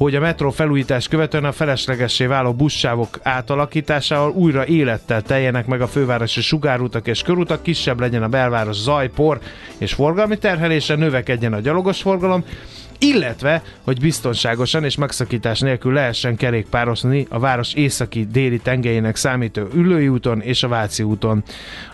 [0.00, 5.86] hogy a metró felújítás követően a feleslegessé váló buszsávok átalakításával újra élettel teljenek meg a
[5.86, 9.40] fővárosi sugárutak és körutak, kisebb legyen a belváros zaj, por
[9.78, 12.44] és forgalmi terhelése, növekedjen a gyalogos forgalom,
[12.98, 20.08] illetve, hogy biztonságosan és megszakítás nélkül lehessen kerékpározni a város északi déli tengelyének számító ülői
[20.08, 21.42] úton és a Váci úton.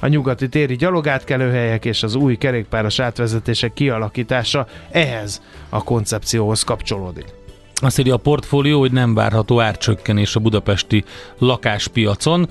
[0.00, 7.44] A nyugati téri gyalogátkelőhelyek és az új kerékpáros átvezetések kialakítása ehhez a koncepcióhoz kapcsolódik.
[7.80, 11.04] Azt írja a portfólió, hogy nem várható árcsökkenés a budapesti
[11.38, 12.48] lakáspiacon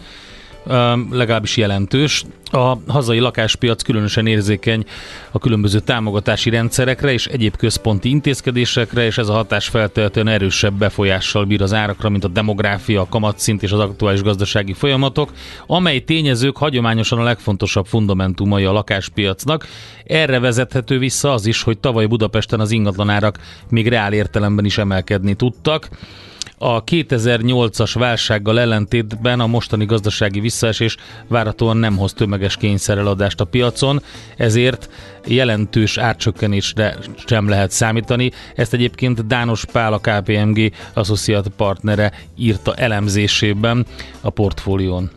[1.12, 2.23] legalábbis jelentős.
[2.51, 4.86] A hazai lakáspiac különösen érzékeny
[5.32, 11.45] a különböző támogatási rendszerekre és egyéb központi intézkedésekre, és ez a hatás feltétlenül erősebb befolyással
[11.45, 15.32] bír az árakra, mint a demográfia, a kamatszint és az aktuális gazdasági folyamatok,
[15.67, 19.67] amely tényezők hagyományosan a legfontosabb fundamentumai a lakáspiacnak.
[20.06, 25.34] Erre vezethető vissza az is, hogy tavaly Budapesten az ingatlanárak még reál értelemben is emelkedni
[25.34, 25.89] tudtak.
[26.57, 34.01] A 2008-as válsággal ellentétben a mostani gazdasági visszaesés várhatóan nem hoz tömeges kényszereladást a piacon,
[34.37, 34.89] ezért
[35.25, 38.31] jelentős árcsökkenésre sem lehet számítani.
[38.55, 43.85] Ezt egyébként Dános Pál, a KPMG Associate partnere írta elemzésében
[44.21, 45.11] a portfólión.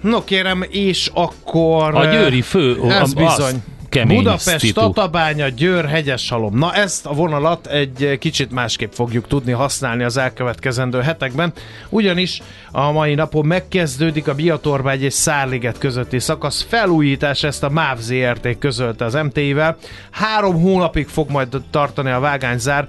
[0.00, 1.94] No kérem, és akkor...
[1.94, 2.80] A győri fő...
[2.88, 3.54] Ez bizony.
[3.54, 4.80] Az kemény Budapest, szitu.
[4.80, 6.58] Tatabánya, Győr, Hegyeshalom.
[6.58, 11.52] Na ezt a vonalat egy kicsit másképp fogjuk tudni használni az elkövetkezendő hetekben,
[11.88, 17.98] ugyanis a mai napon megkezdődik a Biatorbágy és Szárliget közötti szakasz felújítás, ezt a MÁV
[17.98, 19.76] ZRT közölte az MTI-vel.
[20.10, 22.88] Három hónapig fog majd tartani a vágányzár.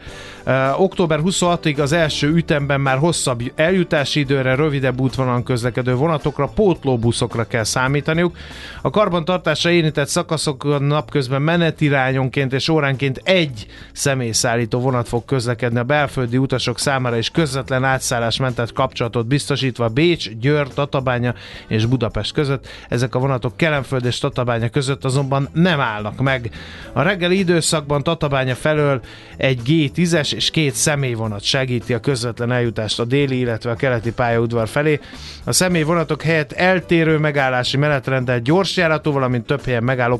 [0.78, 7.64] Október 26-ig az első ütemben már hosszabb eljutási időre, rövidebb útvonalon közlekedő vonatokra, pótlóbuszokra kell
[7.64, 8.38] számítaniuk.
[8.82, 16.38] A karbantartásra érintett szakaszokon napközben menetirányonként és óránként egy személyszállító vonat fog közlekedni a belföldi
[16.38, 21.34] utasok számára és közvetlen átszállásmentett kapcsolatot biztosítva Bécs, Győr, Tatabánya
[21.68, 22.68] és Budapest között.
[22.90, 26.50] Ezek a vonatok Kelenföld és Tatabánya között azonban nem állnak meg.
[26.94, 29.02] A reggeli időszakban Tatabánya felől
[29.38, 34.68] egy G10-es és két személyvonat segíti a közvetlen eljutást a déli, illetve a keleti pályaudvar
[34.68, 35.00] felé.
[35.46, 40.18] A személyvonatok helyett eltérő megállási menetrendel gyorsjáratú, valamint több helyen megálló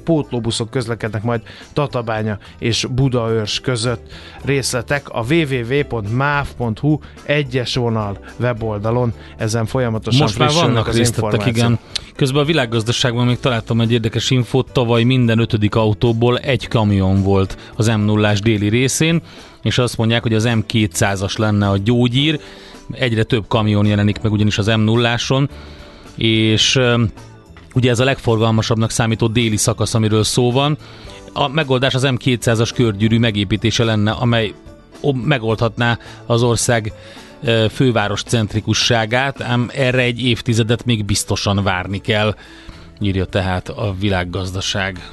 [0.60, 1.42] pótlóbuszok közlekednek majd
[1.74, 4.12] Tatabánya és Budaörs között.
[4.44, 9.14] Részletek a www.mav.hu egyes vonal weboldalon.
[9.38, 11.80] Ezen folyamatosan Most már vannak az részletek, igen.
[12.16, 17.58] Közben a világgazdaságban még találtam egy érdekes infót, tavaly minden ötödik autóból egy kamion volt
[17.76, 19.22] az m 0 déli részén,
[19.62, 22.40] és azt mondják, hogy az M200-as lenne a gyógyír,
[22.92, 25.18] egyre több kamion jelenik meg ugyanis az m 0
[26.16, 26.80] és
[27.74, 30.78] ugye ez a legforgalmasabbnak számító déli szakasz, amiről szó van.
[31.34, 34.54] A megoldás az M200-as körgyűrű megépítése lenne, amely
[35.14, 36.94] megoldhatná az ország
[37.72, 42.36] főváros centrikusságát, ám erre egy évtizedet még biztosan várni kell,
[43.00, 45.10] írja tehát a világgazdaság.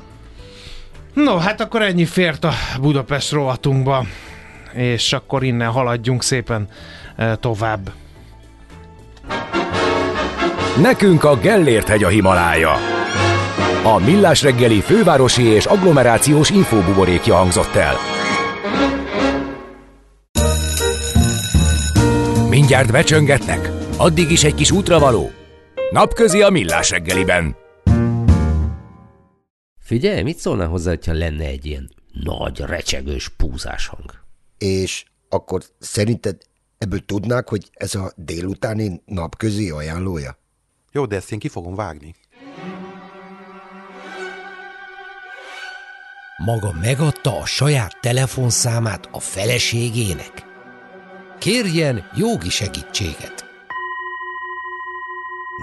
[1.14, 4.07] No, hát akkor ennyi fért a Budapest rovatunkba,
[4.73, 6.69] és akkor innen haladjunk szépen
[7.40, 7.92] tovább.
[10.81, 12.73] Nekünk a Gellért hegy a Himalája.
[13.85, 17.95] A Millás reggeli fővárosi és agglomerációs infóbuborékja hangzott el.
[22.49, 25.31] Mindjárt becsöngetnek, addig is egy kis útravaló.
[25.91, 27.57] Napközi a Millás reggeliben.
[29.81, 34.12] Figyelj, mit szólnál hozzá, hogyha lenne egy ilyen nagy, recsegős púzás hang?
[34.59, 36.37] És akkor szerinted
[36.79, 40.45] ebből tudnák, hogy ez a délutáni napközi ajánlója?
[40.97, 42.15] Jó, de ezt én ki fogom vágni.
[46.45, 50.47] Maga megadta a saját telefonszámát a feleségének?
[51.39, 53.45] Kérjen jogi segítséget.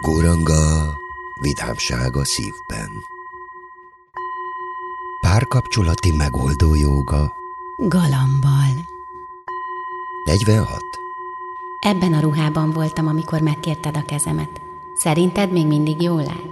[0.01, 0.97] Guranga,
[1.41, 2.89] vidámság a szívben.
[5.21, 7.33] Párkapcsolati megoldó joga.
[7.77, 8.75] Galambal.
[10.25, 10.81] 46.
[11.79, 14.62] Ebben a ruhában voltam, amikor megkérted a kezemet.
[14.95, 16.51] Szerinted még mindig jól áll?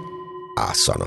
[0.54, 1.06] Ászana.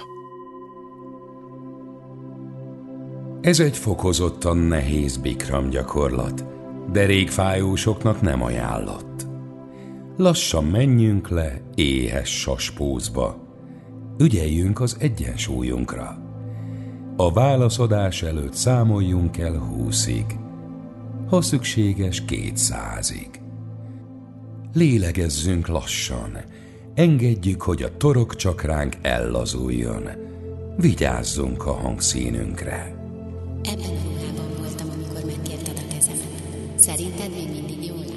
[3.41, 6.45] Ez egy fokozottan nehéz bikram gyakorlat,
[6.91, 9.25] derékfájósoknak nem ajánlott.
[10.17, 13.43] Lassan menjünk le éhes saspózba.
[14.17, 16.17] Ügyeljünk az egyensúlyunkra.
[17.17, 20.25] A válaszadás előtt számoljunk el húszig,
[21.29, 23.29] ha szükséges kétszázig.
[24.73, 26.37] Lélegezzünk lassan,
[26.95, 30.03] engedjük, hogy a torok csakránk ellazuljon.
[30.77, 32.95] Vigyázzunk a hangszínünkre.
[33.63, 36.79] Ebben a ruhában voltam, amikor megkérted a kezemet.
[36.79, 38.13] Szerinted még mindig jó lenne?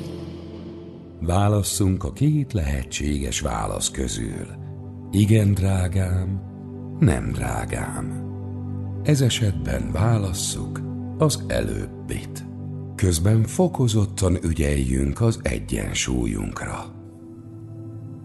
[1.21, 4.47] Válasszunk a két lehetséges válasz közül.
[5.11, 6.41] Igen, drágám,
[6.99, 8.27] nem drágám.
[9.03, 10.81] Ez esetben válasszuk
[11.19, 12.47] az előbbit.
[12.95, 16.98] Közben fokozottan ügyeljünk az egyensúlyunkra.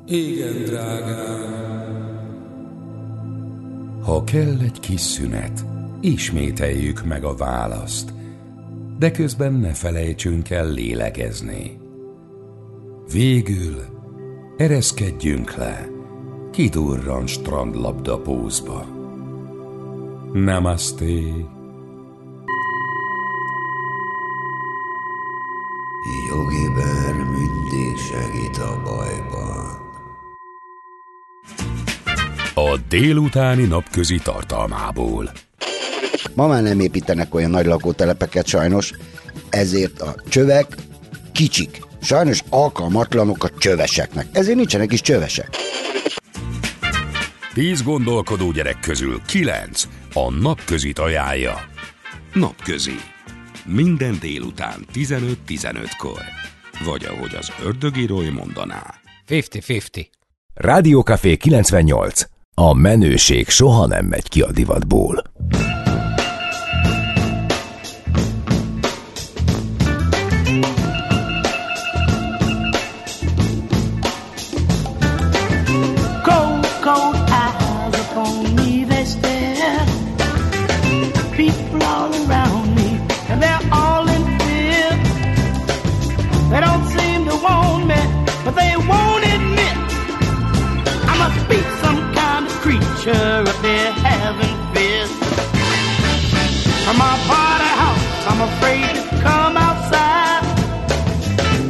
[0.08, 1.62] Igen, drágám.
[4.04, 5.66] Ha kell egy kis szünet,
[6.02, 8.14] ismételjük meg a választ,
[9.00, 11.78] de közben ne felejtsünk el lélegezni.
[13.12, 13.82] Végül
[14.58, 15.90] ereszkedjünk le,
[16.52, 18.86] kidurran strandlabda pózba.
[20.34, 21.06] Namaste.
[26.30, 29.43] Jogi Ber mindig segít a bajban.
[32.72, 35.32] A délutáni napközi tartalmából.
[36.36, 38.92] Ma már nem építenek olyan nagy lakótelepeket sajnos,
[39.50, 40.76] ezért a csövek
[41.32, 41.82] kicsik.
[42.02, 45.50] Sajnos alkalmatlanok a csöveseknek, ezért nincsenek is csövesek.
[47.54, 49.84] Tíz gondolkodó gyerek közül kilenc
[50.14, 51.56] a napközit ajánlja.
[52.34, 53.00] Napközi.
[53.66, 56.22] Minden délután 15-15-kor.
[56.86, 58.94] Vagy ahogy az ördögírói mondaná.
[59.28, 60.06] 50-50.
[60.54, 62.33] Rádiókafé 98.
[62.56, 65.24] A menőség soha nem megy ki a divatból.
[98.36, 100.42] I'm afraid to come outside.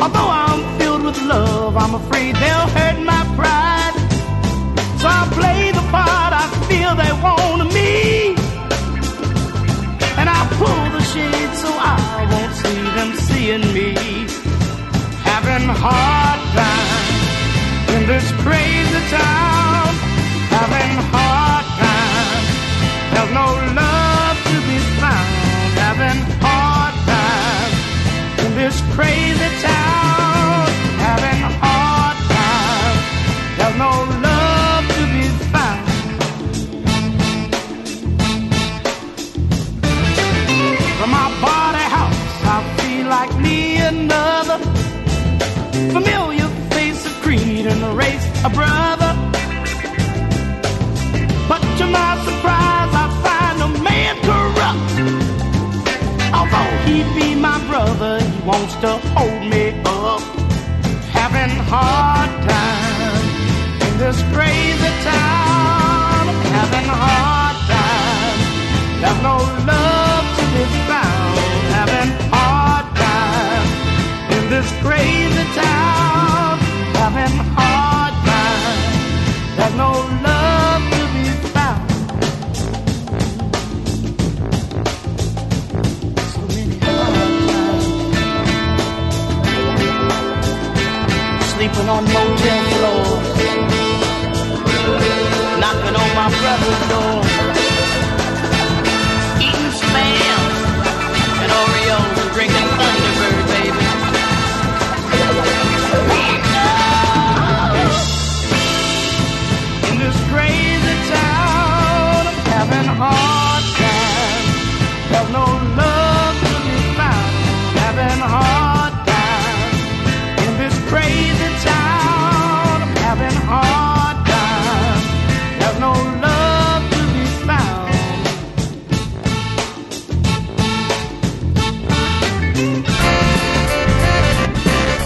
[0.01, 2.36] Although I'm filled with love, I'm afraid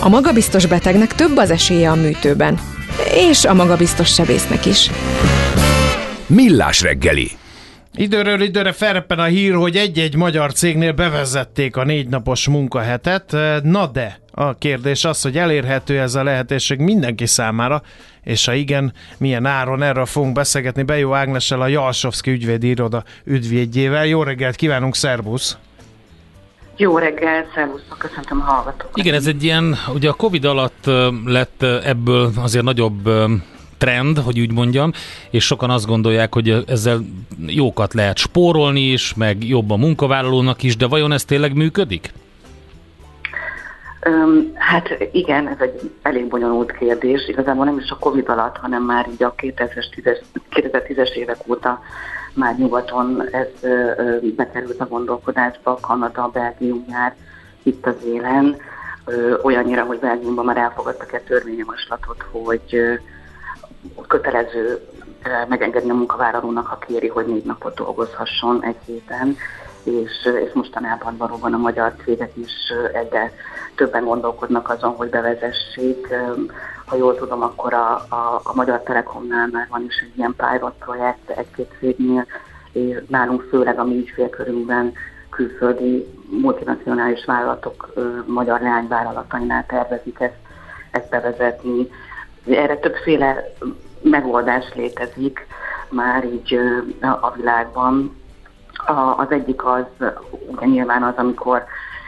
[0.07, 2.59] A magabiztos betegnek több az esélye a műtőben.
[3.13, 4.89] És a magabiztos sebésznek is.
[6.27, 7.31] Millás reggeli.
[7.95, 13.35] Időről időre felreppen a hír, hogy egy-egy magyar cégnél bevezették a négy napos munkahetet.
[13.63, 17.81] Na de, a kérdés az, hogy elérhető ez a lehetőség mindenki számára,
[18.23, 24.05] és ha igen, milyen áron erről fogunk beszélgetni Bejó Ágnessel, a Jalsovszki ügyvédi iroda ügyvédjével.
[24.05, 25.57] Jó reggelt kívánunk, szervusz!
[26.79, 28.97] Jó reggel, szervusztok, köszöntöm a hallgatókat.
[28.97, 30.85] Igen, ez egy ilyen, ugye a Covid alatt
[31.25, 33.09] lett ebből azért nagyobb
[33.77, 34.91] trend, hogy úgy mondjam,
[35.29, 36.99] és sokan azt gondolják, hogy ezzel
[37.47, 42.13] jókat lehet spórolni is, meg jobb a munkavállalónak is, de vajon ez tényleg működik?
[44.53, 47.27] Hát igen, ez egy elég bonyolult kérdés.
[47.27, 50.17] Igazából nem is a Covid alatt, hanem már így a 2010-es,
[50.51, 51.79] 2010-es évek óta
[52.37, 53.69] már nyugaton ez
[54.35, 57.15] bekerült a gondolkodásba, Kanada, Belgium jár
[57.63, 58.55] itt az élen,
[59.41, 62.81] olyannyira, hogy Belgiumban már elfogadtak egy törvényjavaslatot, hogy
[64.07, 64.87] kötelező
[65.47, 69.37] megengedni a munkavállalónak, ha kéri, hogy négy napot dolgozhasson egy héten,
[69.83, 73.31] és, és mostanában valóban a magyar cégek is egyre
[73.75, 76.07] többen gondolkodnak azon, hogy bevezessék.
[76.87, 80.73] Ha jól tudom, akkor a, a, a Magyar Telekomnál már van is egy ilyen pilot
[80.79, 82.25] projekt egy-két cégnél,
[82.71, 84.93] és nálunk főleg a mi ügyfélkörünkben
[85.29, 90.37] külföldi multinacionális vállalatok ö, magyar leányvállalatainál tervezik ezt,
[90.91, 91.89] ezt bevezetni.
[92.45, 93.53] Erre többféle
[94.01, 95.47] megoldás létezik
[95.89, 98.15] már így ö, a, világban.
[98.85, 99.85] A, az egyik az
[100.47, 101.63] ugye nyilván az, amikor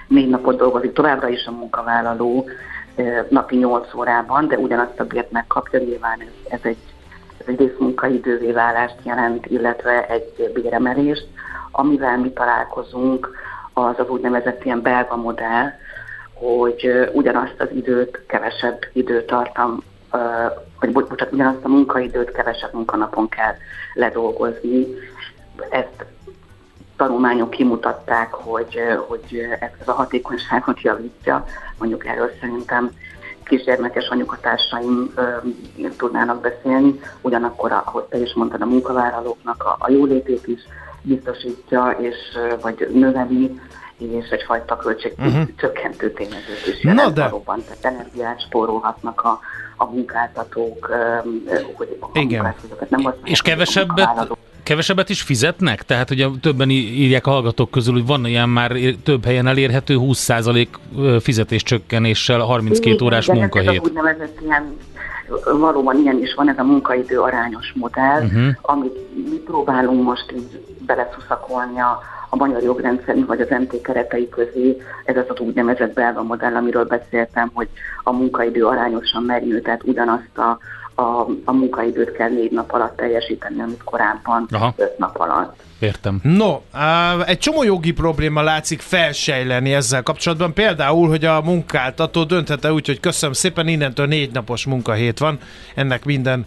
[0.07, 2.49] négy napot dolgozik továbbra is a munkavállaló
[3.29, 6.77] napi 8 órában, de ugyanazt a bért megkapja, nyilván ez, ez egy
[7.39, 11.27] ez egy részmunkaidővé válást jelent, illetve egy béremelést.
[11.71, 13.29] Amivel mi találkozunk,
[13.73, 15.69] az az úgynevezett ilyen belga modell,
[16.33, 19.83] hogy ugyanazt az időt, kevesebb időtartam,
[20.79, 23.53] vagy bo- bocsánat, ugyanazt a munkaidőt kevesebb munkanapon kell
[23.93, 24.87] ledolgozni.
[25.69, 26.05] Ezt
[26.99, 31.45] tanulmányok kimutatták, hogy, ö, hogy ez a hatékonyságot javítja.
[31.77, 32.91] Mondjuk erről szerintem
[33.43, 35.27] kisgyermekes anyukatársaim ö,
[35.97, 40.61] tudnának beszélni, ugyanakkor, ahogy te is mondtad, a munkavállalóknak a, a jólétét is
[41.01, 42.15] biztosítja, és
[42.61, 43.59] vagy növeli,
[43.97, 46.27] és egyfajta költségcsökkentő uh-huh.
[46.27, 49.39] tényezőt is jelent Na de- valóban, tehát energiát spórolhatnak a,
[49.77, 51.17] a munkáltatók, ö,
[51.73, 52.55] hogy a Igen.
[52.87, 54.37] nem És kevesebbet.
[54.69, 55.83] Kevesebbet is fizetnek?
[55.83, 58.71] Tehát ugye többen írják a hallgatók közül, hogy van ilyen már
[59.03, 60.67] több helyen elérhető 20%
[61.19, 63.81] fizetéscsökkenéssel 32 Igen, órás igen, Ez munkahét.
[63.81, 64.77] az úgynevezett ilyen,
[65.59, 68.47] valóban ilyen is van, ez a munkaidő arányos modell, uh-huh.
[68.61, 68.97] amit
[69.29, 71.99] mi próbálunk most így beleszuszakolni a,
[72.29, 74.77] a magyar jogrendszerünk, vagy az MT keretei közé.
[75.05, 77.67] Ez az az úgynevezett belga modell, amiről beszéltem, hogy
[78.03, 80.57] a munkaidő arányosan megnő, tehát ugyanazt a,
[80.99, 84.73] a, a munkaidőt kell négy nap alatt teljesíteni, amit korábban Aha.
[84.75, 85.55] öt nap alatt.
[85.79, 86.19] Értem.
[86.23, 86.59] No,
[87.25, 90.53] egy csomó jogi probléma látszik felsejleni ezzel kapcsolatban.
[90.53, 95.37] Például, hogy a munkáltató dönthet-e úgy, hogy köszönöm szépen, innentől négy napos munkahét van,
[95.75, 96.45] ennek minden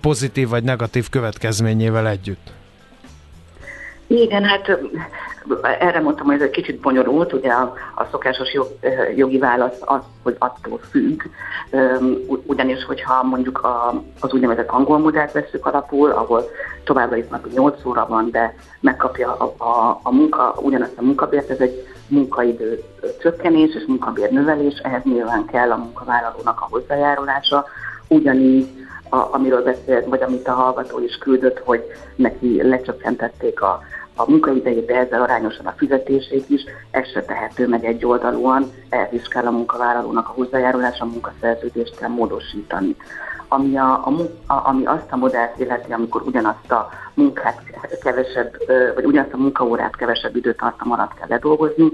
[0.00, 2.52] pozitív vagy negatív következményével együtt.
[4.12, 4.78] Igen, hát
[5.78, 8.66] erre mondtam, hogy ez egy kicsit bonyolult, ugye a, a szokásos jog,
[9.16, 11.22] jogi válasz az, hogy attól függ,
[12.46, 16.44] ugyanis, hogyha mondjuk a, az úgynevezett angol modellt veszük alapul, ahol
[16.84, 21.50] továbbra is napi 8 óra van, de megkapja a, a, a munka, ugyanazt a munkabért,
[21.50, 22.82] ez egy munkaidő
[23.20, 27.66] csökkenés és munkabér növelés, ehhez nyilván kell a munkavállalónak a hozzájárulása,
[28.08, 28.79] ugyanígy
[29.10, 31.84] a, amiről beszélt, vagy amit a hallgató is küldött, hogy
[32.16, 33.80] neki lecsökkentették a,
[34.16, 39.12] a munkaidejét, de ezzel arányosan a fizetését is, ez se tehető meg egy oldalúan, ehhez
[39.12, 42.96] is kell a munkavállalónak a hozzájárulás, a munkaszerződést kell módosítani.
[43.48, 44.06] Ami, a,
[44.46, 47.62] a, ami azt a modellt illeti, amikor ugyanazt a munkát
[48.02, 48.56] kevesebb,
[48.94, 51.92] vagy ugyanazt a munkaórát kevesebb időtartam alatt kell ledolgozni,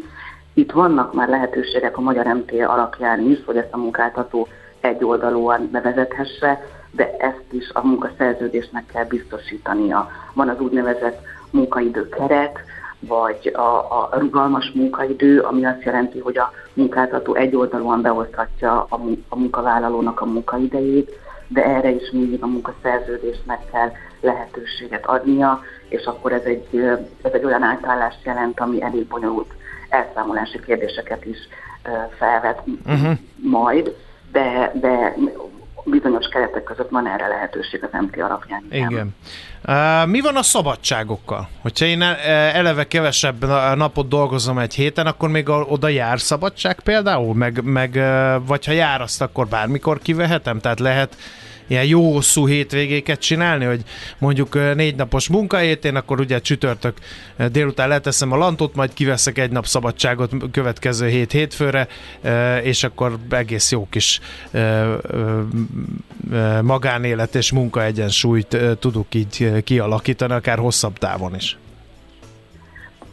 [0.55, 4.49] itt vannak már lehetőségek a Magyar MT alapján is, hogy ezt a munkáltató
[4.81, 6.61] egyoldalúan bevezethesse,
[6.97, 10.11] de ezt is a munkaszerződésnek kell biztosítania.
[10.33, 11.21] Van az úgynevezett
[11.51, 12.59] munkaidő keret,
[13.01, 13.61] vagy a,
[14.01, 20.25] a rugalmas munkaidő, ami azt jelenti, hogy a munkáltató egyoldalúan beoszthatja a, a munkavállalónak a
[20.27, 21.11] munkaidejét,
[21.49, 26.77] de erre is mindig a munkaszerződésnek kell lehetőséget adnia, és akkor ez egy,
[27.23, 29.51] ez egy olyan átállást jelent, ami elég bonyolult
[29.89, 31.39] elszámolási kérdéseket is
[32.19, 33.19] felvet Uh-huh.
[33.37, 33.95] majd,
[34.33, 35.15] de, de
[35.91, 38.67] bizonyos keretek között van erre lehetőség az MT alapján.
[38.71, 39.15] Igen.
[40.09, 41.49] Mi van a szabadságokkal?
[41.63, 42.17] Hogyha én e-
[42.55, 47.35] eleve kevesebb na- napot dolgozom egy héten, akkor még oda jár szabadság például?
[47.35, 50.59] Meg, meg, ö, vagy ha jár azt, akkor bármikor kivehetem?
[50.59, 51.17] Tehát lehet
[51.67, 53.83] ilyen jó hosszú hétvégéket csinálni, hogy
[54.19, 56.97] mondjuk négy napos munkahétén, akkor ugye csütörtök
[57.53, 61.89] délután leteszem a lantot, majd kiveszek egy nap szabadságot következő hét hétfőre,
[62.63, 64.21] és akkor egész jó kis
[66.63, 71.59] magánélet és munkaegyensúlyt ö, tudok így kialakítani, akár hosszabb távon is.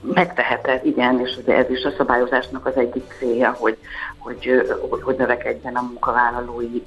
[0.01, 3.77] Megteheted, igen, és ugye ez is a szabályozásnak az egyik célja, hogy,
[4.17, 4.51] hogy,
[4.89, 6.83] hogy, hogy növekedjen a munkavállalói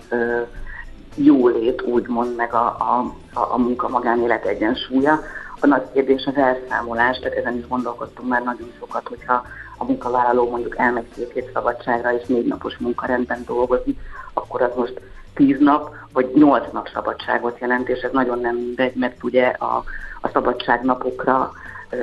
[1.16, 5.20] jólét, úgymond, meg a, a, a, munka-magánélet egyensúlya.
[5.60, 9.42] A nagy kérdés az elszámolás, tehát ezen is gondolkodtunk már nagyon sokat, hogyha
[9.78, 13.98] a munkavállaló mondjuk elmegy két hét szabadságra és négy napos munkarendben dolgozik,
[14.32, 15.00] akkor az most
[15.34, 19.84] tíz nap vagy nyolc nap szabadságot jelent, és ez nagyon nem mindegy, mert ugye a,
[20.20, 21.52] a szabadságnapokra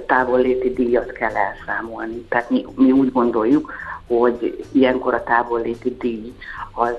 [0.06, 2.26] távolléti díjat kell elszámolni.
[2.30, 3.72] Tehát mi, mi úgy gondoljuk,
[4.20, 6.34] hogy ilyenkor a távolléti díj
[6.72, 6.96] az,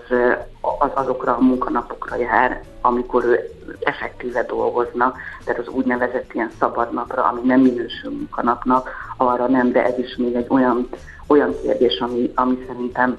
[0.78, 3.50] az azokra a munkanapokra jár, amikor ő
[3.80, 5.12] effektíve dolgozna,
[5.44, 10.16] tehát az úgynevezett ilyen szabad napra, ami nem minősül munkanapnak, arra nem, de ez is
[10.16, 10.88] még egy olyan,
[11.26, 13.16] olyan kérdés, ami, ami szerintem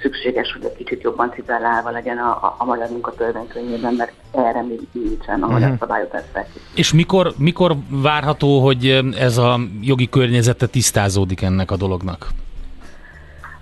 [0.00, 4.80] szükséges, hogy egy kicsit jobban cipellálva legyen a, a, a magyar munkatörvénykönyvében, mert erre még
[4.92, 5.78] nincsen a magyar Mhm.
[5.78, 6.64] szabályozás felkészült.
[6.74, 8.86] És mikor, mikor várható, hogy
[9.18, 12.28] ez a jogi környezete tisztázódik ennek a dolognak?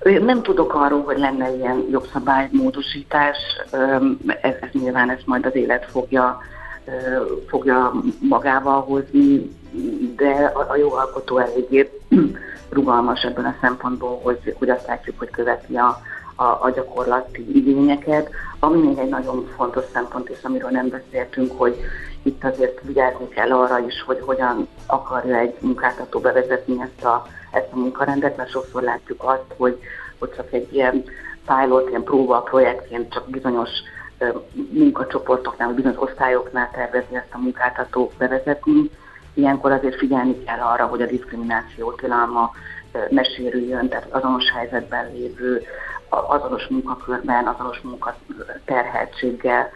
[0.05, 3.37] Nem tudok arról, hogy lenne ilyen jogszabálymódosítás,
[4.41, 6.41] ez, ez nyilván ezt majd az élet fogja,
[7.49, 9.51] fogja magával hozni,
[10.17, 11.91] de a, a jogalkotó eléggé
[12.71, 16.01] rugalmas ebben a szempontból, hogy, hogy azt látjuk, hogy követi a,
[16.35, 18.31] a, a gyakorlati igényeket.
[18.59, 21.77] Ami még egy nagyon fontos szempont, és amiről nem beszéltünk, hogy
[22.23, 27.73] itt azért vigyázni kell arra is, hogy hogyan akarja egy munkáltató bevezetni ezt a, ezt
[27.73, 29.79] a munkarendet, mert sokszor látjuk azt, hogy,
[30.19, 31.05] hogy csak egy ilyen
[31.47, 33.71] pilot, ilyen próba projektként csak bizonyos
[34.71, 38.91] munkacsoportoknál, vagy bizonyos osztályoknál tervezi ezt a munkáltató bevezetni.
[39.35, 42.51] Ilyenkor azért figyelni kell arra, hogy a diszkrimináció tilalma
[43.09, 45.63] ne sérüljön, tehát azonos helyzetben lévő,
[46.09, 49.71] azonos munkakörben, azonos munkaterheltséggel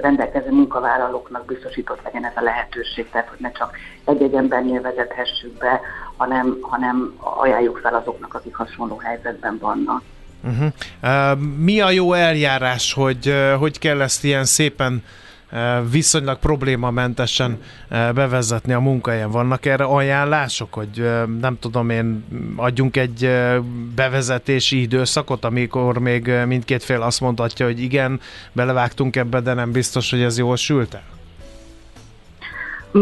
[0.00, 5.80] rendelkező munkavállalóknak biztosított legyen ez a lehetőség, tehát hogy ne csak egy-egy embernél vezethessük be,
[6.16, 10.02] hanem, hanem ajánljuk fel azoknak, akik hasonló helyzetben vannak.
[10.44, 10.72] Uh-huh.
[11.02, 15.02] Uh, mi a jó eljárás, hogy uh, hogy kell ezt ilyen szépen
[15.52, 19.30] uh, viszonylag problémamentesen bevezetni a munkahelyen?
[19.30, 21.10] Vannak erre ajánlások, hogy
[21.40, 22.24] nem tudom én,
[22.56, 23.30] adjunk egy
[23.94, 28.20] bevezetési időszakot, amikor még mindkét fél azt mondhatja, hogy igen,
[28.52, 31.02] belevágtunk ebbe, de nem biztos, hogy ez jól sült el?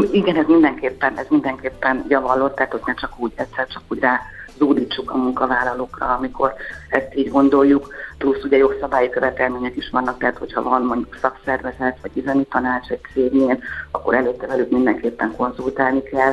[0.01, 4.21] Igen, ez mindenképpen, ez mindenképpen javallott, tehát hogy ne csak úgy, egyszer csak úgy rá
[4.59, 6.55] zúdítsuk a munkavállalókra, amikor
[6.89, 12.11] ezt így gondoljuk, plusz ugye jogszabályi követelmények is vannak, tehát hogyha van mondjuk szakszervezet vagy
[12.15, 13.59] üzemi tanács egy cégnél,
[13.91, 16.33] akkor előtte velük mindenképpen konzultálni kell,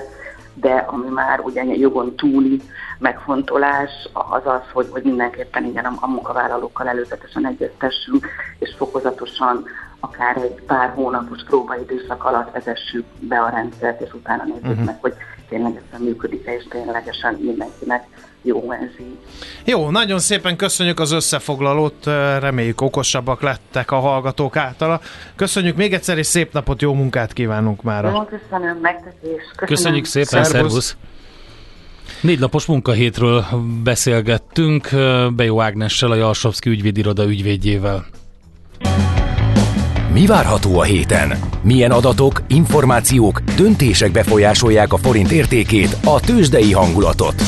[0.54, 2.62] de ami már ugye jogon túli
[3.00, 8.28] megfontolás, az az, hogy, hogy mindenképpen igen a munkavállalókkal előzetesen egyeztessünk,
[8.60, 9.66] és fokozatosan
[10.00, 14.86] akár egy pár hónapos próbaidőszak alatt vezessük be a rendszert, és utána nézzük uh-huh.
[14.86, 15.14] meg, hogy
[15.50, 18.08] ténylegesen működik-e, és ténylegesen mindenkinek
[18.42, 19.18] jó ez így.
[19.66, 22.06] Jó, nagyon szépen köszönjük az összefoglalót,
[22.40, 25.02] reméljük okosabbak lettek a hallgatók általa.
[25.36, 28.04] Köszönjük még egyszer, és szép napot, jó munkát kívánunk már.
[28.04, 29.42] Nagyon köszönöm, megtetés.
[29.56, 29.66] Köszönöm.
[29.66, 30.98] Köszönjük szépen, szervusz!
[32.22, 33.46] Négy napos munkahétről
[33.84, 34.90] beszélgettünk
[35.36, 38.06] Bejó Ágnessel, a Jalsovszki ügyvédiroda ügyvédjével.
[40.20, 41.40] Mi várható a héten?
[41.62, 47.42] Milyen adatok, információk, döntések befolyásolják a forint értékét, a tőzsdei hangulatot?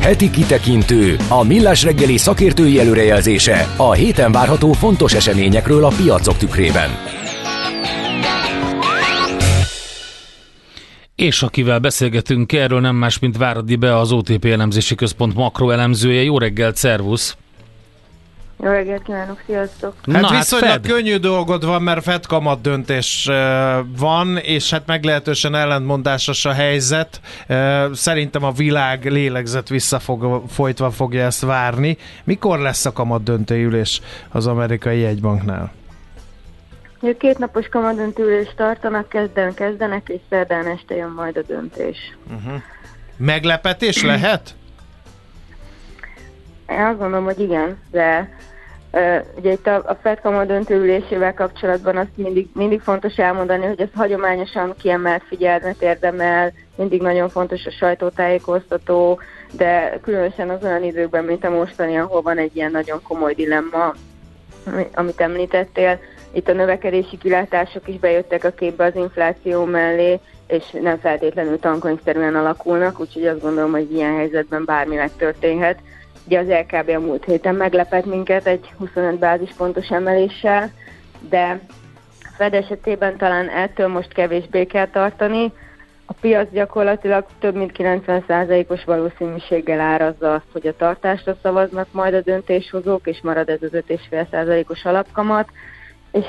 [0.00, 6.90] Heti kitekintő, a millás reggeli szakértői előrejelzése a héten várható fontos eseményekről a piacok tükrében.
[11.14, 16.22] És akivel beszélgetünk erről nem más, mint Váradi Be, az OTP elemzési központ makroelemzője.
[16.22, 17.36] Jó reggelt, szervusz!
[18.62, 19.94] Jó reggelt kívánok, sziasztok!
[20.12, 20.86] Hát Na, hát viszonylag Fed.
[20.86, 23.28] könnyű dolgod van, mert Fed kamat döntés
[23.98, 27.20] van, és hát meglehetősen ellentmondásos a helyzet.
[27.92, 31.96] Szerintem a világ lélegzet visszafog, folytva fogja ezt várni.
[32.24, 35.72] Mikor lesz a kamat döntőülés az amerikai jegybanknál?
[37.02, 41.96] Ők két napos kamadöntülést tartanak, kezden kezdenek, és szerdán este jön majd a döntés.
[42.26, 42.60] Uh-huh.
[43.16, 44.54] Meglepetés lehet?
[46.70, 48.36] Én azt gondolom, hogy igen, de
[49.36, 53.88] ugye itt a, a FED kamadöntő ülésével kapcsolatban azt mindig, mindig fontos elmondani, hogy ez
[53.94, 59.20] hagyományosan kiemelt figyelmet érdemel, mindig nagyon fontos a sajtótájékoztató,
[59.52, 63.94] de különösen az olyan időkben, mint a mostani, ahol van egy ilyen nagyon komoly dilemma,
[64.66, 65.98] ami- amit említettél,
[66.32, 72.36] itt a növekedési kilátások is bejöttek a képbe az infláció mellé, és nem feltétlenül tankonyszerűen
[72.36, 75.78] alakulnak, úgyhogy azt gondolom, hogy ilyen helyzetben bármi megtörténhet.
[76.28, 80.70] Ugye az LKB a múlt héten meglepett minket egy 25 bázispontos emeléssel,
[81.28, 81.60] de
[82.20, 85.52] a Fed esetében talán ettől most kevésbé kell tartani.
[86.06, 92.20] A piac gyakorlatilag több mint 90%-os valószínűséggel árazza azt, hogy a tartásra szavaznak majd a
[92.20, 95.48] döntéshozók, és marad ez az 5,5%-os alapkamat.
[96.12, 96.26] és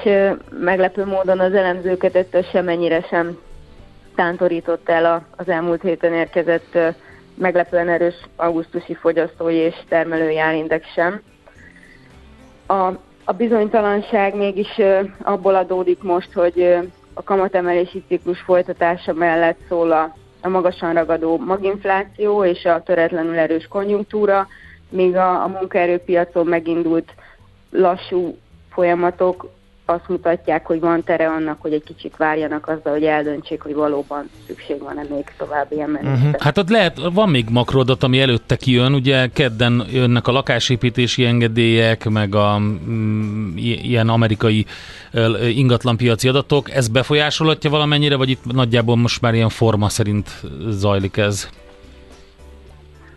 [0.60, 3.38] meglepő módon az elemzőket ettől semennyire sem
[4.16, 6.78] tántorított el a, az elmúlt héten érkezett
[7.40, 11.22] meglepően erős augusztusi fogyasztói és termelői árindex sem.
[12.68, 12.92] A,
[13.24, 14.80] a bizonytalanság mégis
[15.24, 16.78] abból adódik most, hogy
[17.14, 23.68] a kamatemelési ciklus folytatása mellett szól a, a magasan ragadó maginfláció és a töretlenül erős
[23.68, 24.48] konjunktúra,
[24.90, 27.14] míg a, a munkaerőpiacon megindult
[27.72, 28.38] lassú
[28.70, 29.50] folyamatok
[29.90, 34.30] azt mutatják, hogy van tere annak, hogy egy kicsit várjanak azzal, hogy eldöntsék, hogy valóban
[34.48, 36.14] szükség van-e még további emelésre.
[36.14, 36.42] Uh-huh.
[36.42, 42.10] Hát ott lehet, van még makroadat, ami előtte kijön, ugye kedden jönnek a lakásépítési engedélyek,
[42.10, 44.66] meg a mm, ilyen amerikai
[45.56, 50.30] ingatlanpiaci adatok, ez befolyásolhatja valamennyire, vagy itt nagyjából most már ilyen forma szerint
[50.68, 51.50] zajlik ez?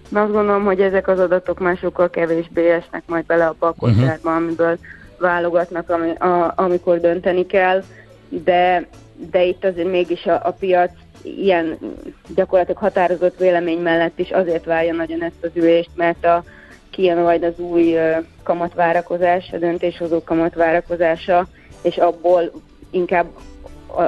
[0.08, 4.34] De azt gondolom, hogy ezek az adatok már sokkal kevésbé esnek majd bele a kosárba,
[4.34, 4.78] amiből
[5.22, 7.82] válogatnak, ami, a, amikor dönteni kell,
[8.28, 8.86] de,
[9.30, 10.90] de itt azért mégis a, a piac
[11.22, 11.78] ilyen
[12.34, 16.44] gyakorlatilag határozott vélemény mellett is azért várja nagyon ezt az ülést, mert a
[16.90, 17.96] kijön majd az új
[18.42, 21.46] kamatvárakozás, a döntéshozó kamatvárakozása,
[21.82, 22.52] és abból
[22.90, 23.26] inkább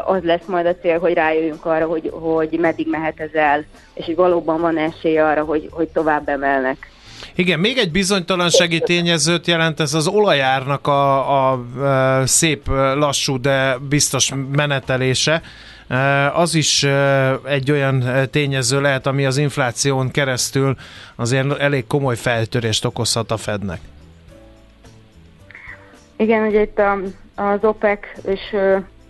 [0.05, 4.05] az lesz majd a cél, hogy rájöjjünk arra, hogy, hogy meddig mehet ez el, és
[4.05, 6.93] hogy valóban van esély arra, hogy, hogy tovább emelnek.
[7.35, 13.77] Igen, még egy bizonytalansági tényezőt jelent ez az olajárnak a, a, a szép lassú, de
[13.89, 15.43] biztos menetelése.
[15.89, 20.77] E, Az is e, egy olyan tényező lehet, ami az infláción keresztül
[21.17, 23.81] azért elég komoly feltörést okozhat a Fednek.
[26.17, 26.99] Igen, ugye itt a,
[27.35, 28.41] az OPEC, és,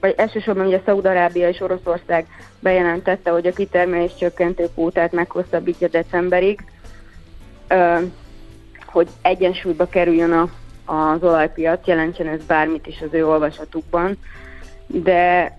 [0.01, 2.27] vagy elsősorban ugye Szaúd-Arábia és Oroszország
[2.61, 6.65] bejelentette, hogy a kitermelés csökkentő kvótát meghosszabbítja decemberig,
[8.87, 10.49] hogy egyensúlyba kerüljön a,
[10.85, 14.19] az olajpiac, jelentsen ez bármit is az ő olvasatukban,
[14.87, 15.53] de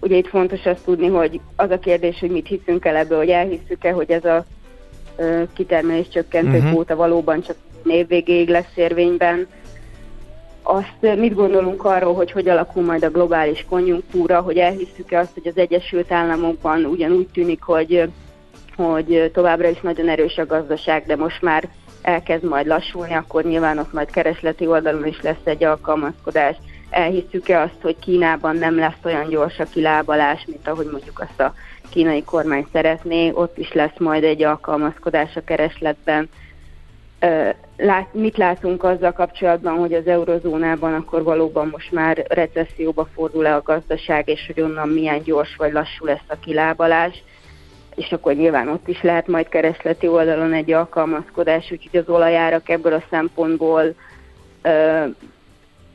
[0.00, 3.30] ugye itt fontos azt tudni, hogy az a kérdés, hogy mit hiszünk el ebből, hogy
[3.30, 4.44] elhisszük-e, hogy ez a
[5.16, 6.56] ö, kitermelés csökkentő Mhm.
[6.56, 6.72] uh-huh.
[6.72, 9.46] kvóta valóban csak név végéig lesz érvényben,
[10.62, 15.46] azt mit gondolunk arról, hogy hogy alakul majd a globális konjunktúra, hogy elhisszük-e azt, hogy
[15.46, 18.10] az Egyesült Államokban ugyanúgy tűnik, hogy,
[18.76, 21.68] hogy továbbra is nagyon erős a gazdaság, de most már
[22.02, 26.56] elkezd majd lassulni, akkor nyilván ott majd keresleti oldalon is lesz egy alkalmazkodás.
[26.90, 31.54] Elhisszük-e azt, hogy Kínában nem lesz olyan gyors a kilábalás, mint ahogy mondjuk azt a
[31.90, 36.28] kínai kormány szeretné, ott is lesz majd egy alkalmazkodás a keresletben.
[37.76, 43.62] Lát, mit látunk azzal kapcsolatban, hogy az eurozónában akkor valóban most már recesszióba fordul-e a
[43.62, 47.22] gazdaság, és hogy onnan milyen gyors vagy lassú lesz a kilábalás,
[47.96, 52.92] és akkor nyilván ott is lehet majd keresleti oldalon egy alkalmazkodás, úgyhogy az olajárak ebből
[52.92, 53.94] a szempontból
[54.62, 55.04] ö,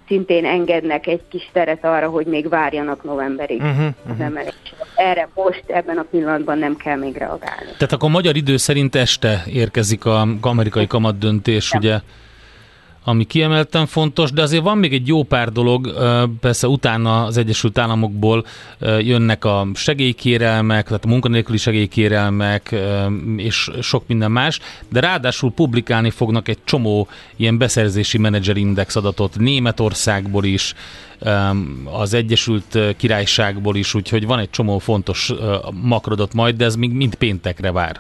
[0.08, 4.78] szintén engednek egy kis teret arra, hogy még várjanak novemberig Mhm, az emelésre.
[4.96, 7.72] Erre most, ebben a pillanatban nem kell még reagálni.
[7.78, 12.00] Tehát akkor magyar idő szerint este érkezik a amerikai kamat döntés, ugye,
[13.04, 15.94] ami kiemelten fontos, de azért van még egy jó pár dolog,
[16.40, 18.46] persze utána az Egyesült Államokból
[19.00, 22.76] jönnek a segélykérelmek, tehát a munkanélküli segélykérelmek
[23.38, 30.44] és sok minden más, de ráadásul publikálni fognak egy csomó ilyen beszerzési menedzserindex adatot Németországból
[30.46, 30.74] is,
[31.84, 36.92] az Egyesült Királyságból is, úgyhogy van egy csomó fontos ö, makrodot majd, de ez még
[36.92, 38.00] mind péntekre vár.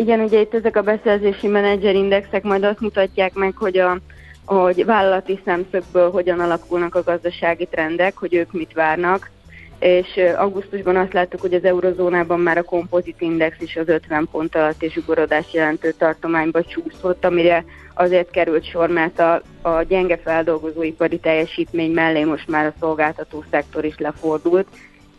[0.00, 3.98] Igen, ugye itt ezek a beszerzési menedzserindexek majd azt mutatják meg, hogy a
[4.44, 9.30] hogy vállalati szemszögből hogyan alakulnak a gazdasági trendek, hogy ők mit várnak,
[9.78, 14.56] és augusztusban azt láttuk, hogy az eurozónában már a kompozit index is az 50 pont
[14.56, 21.18] alatt és ugorodás jelentő tartományba csúszott, amire azért került sor, mert a, a gyenge feldolgozóipari
[21.18, 24.66] teljesítmény mellé most már a szolgáltató szektor is lefordult,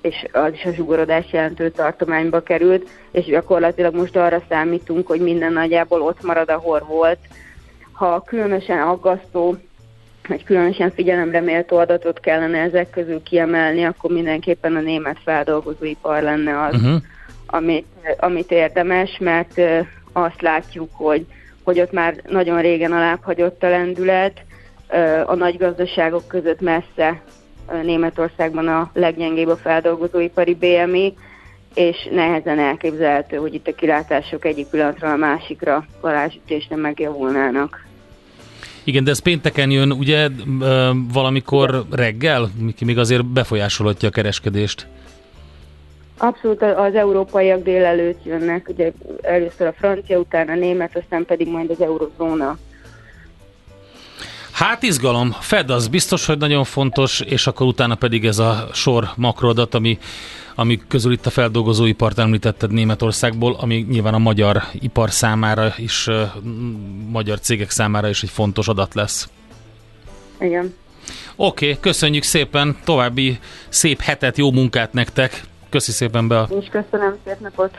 [0.01, 5.53] és az is a zsugorodás jelentő tartományba került, és gyakorlatilag most arra számítunk, hogy minden
[5.53, 7.19] nagyjából ott marad, ahol volt.
[7.91, 9.55] Ha különösen aggasztó,
[10.27, 16.61] vagy különösen figyelemre méltó adatot kellene ezek közül kiemelni, akkor mindenképpen a német feldolgozóipar lenne
[16.61, 17.01] az, Uh-huh.
[17.45, 17.85] amit,
[18.17, 19.61] amit érdemes, mert
[20.11, 21.25] azt látjuk, hogy,
[21.63, 24.41] hogy ott már nagyon régen alább hagyott a lendület,
[25.25, 27.21] a nagy gazdaságok között messze
[27.83, 31.13] Németországban a leggyengébb a feldolgozóipari BMI,
[31.73, 37.85] és nehezen elképzelhető, hogy itt a kilátások egyik pillanatra a másikra varázsütésre megjavulnának.
[38.83, 40.27] Igen, de ez pénteken jön, ugye
[41.13, 44.87] valamikor reggel, mi- még azért befolyásolhatja a kereskedést.
[46.17, 48.91] Abszolút az európaiak délelőtt jönnek, ugye
[49.21, 52.57] először a francia, utána a német, aztán pedig majd az eurozóna.
[54.61, 55.31] Hát izgalom.
[55.39, 59.99] Fed az biztos, hogy nagyon fontos, és akkor utána pedig ez a sor makroadat, ami,
[60.55, 66.07] ami közül itt a feldolgozóipart említetted Németországból, ami nyilván a magyar ipar számára is,
[67.09, 69.29] magyar cégek számára is egy fontos adat lesz.
[70.39, 70.75] Igen.
[71.35, 73.39] Oké, okay, köszönjük szépen, további
[73.69, 75.43] szép hetet, jó munkát nektek.
[75.69, 77.77] Köszi szépen be a És köszönöm, szép napot.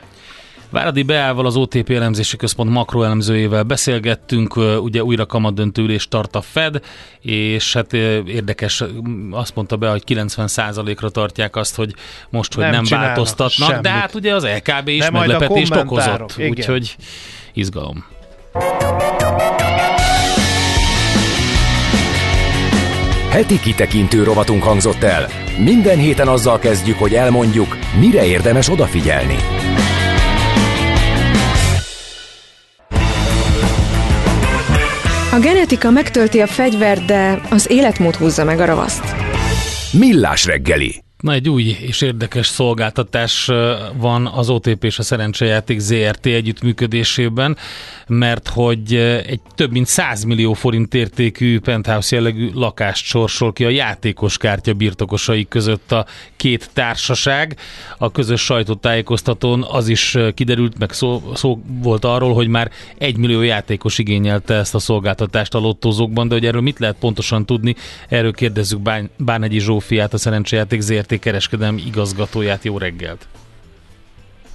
[0.72, 6.80] Váradi Beával, az OTP elemzési központ makroelemzőjével beszélgettünk, ugye újra kamadöntő ülés tart a Fed,
[7.20, 8.84] és hát érdekes,
[9.30, 11.94] azt mondta be, hogy 90%-ra tartják azt, hogy
[12.30, 13.82] most, hogy nem, nem változtatnak, semmit.
[13.82, 16.96] de hát ugye az LKB is de meglepetést okozott, úgyhogy
[17.52, 18.04] izgalom.
[23.30, 25.26] Heti kitekintő rovatunk hangzott el.
[25.58, 29.36] Minden héten azzal kezdjük, hogy elmondjuk, mire érdemes odafigyelni.
[35.32, 39.04] A genetika megtölti a fegyvert, de az életmód húzza meg a ravaszt.
[39.92, 41.02] Millás reggeli.
[41.22, 43.50] Na, egy új és érdekes szolgáltatás
[43.96, 47.56] van az OTP és a Szerencsejáték ZRT együttműködésében,
[48.06, 48.94] mert hogy
[49.26, 54.72] egy több mint 100 millió forint értékű penthouse jellegű lakást sorsol ki a játékos kártya
[54.72, 56.06] birtokosai között a
[56.36, 57.56] két társaság.
[57.98, 63.42] A közös sajtótájékoztatón az is kiderült, meg szó, szó volt arról, hogy már egy millió
[63.42, 67.74] játékos igényelte ezt a szolgáltatást a lottózókban, de hogy erről mit lehet pontosan tudni,
[68.08, 72.64] erről kérdezzük Bán, Bánegyi Zsófiát, a Szerencsejáték ZRT kereskedelmi igazgatóját.
[72.64, 73.26] Jó reggelt!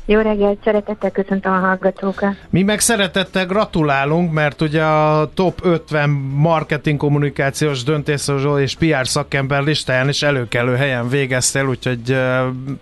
[0.10, 2.36] Jó reggelt, szeretettel köszöntöm a hallgatókat.
[2.50, 9.64] Mi meg szeretettel gratulálunk, mert ugye a top 50 marketing kommunikációs döntéshozó és PR szakember
[9.64, 12.18] listáján is előkelő helyen végeztél, úgyhogy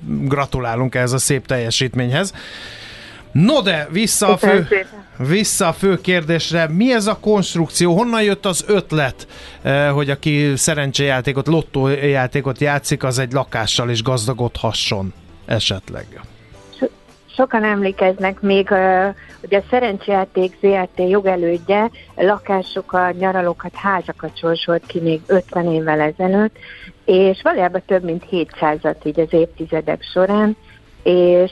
[0.08, 2.34] gratulálunk ez a szép teljesítményhez.
[3.44, 4.68] No de, vissza a, fő,
[5.18, 9.28] vissza a fő kérdésre, mi ez a konstrukció, honnan jött az ötlet,
[9.94, 15.14] hogy aki szerencséjátékot, lottójátékot játszik, az egy lakással is gazdagodhasson
[15.46, 16.22] esetleg?
[17.36, 18.68] sokan emlékeznek még,
[19.40, 26.56] hogy a szerencsejáték ZRT jogelődje lakásokat, nyaralókat, házakat sorsolt ki még 50 évvel ezelőtt,
[27.06, 30.58] és valójában több mint 700-at így az évtizedek során,
[31.04, 31.52] és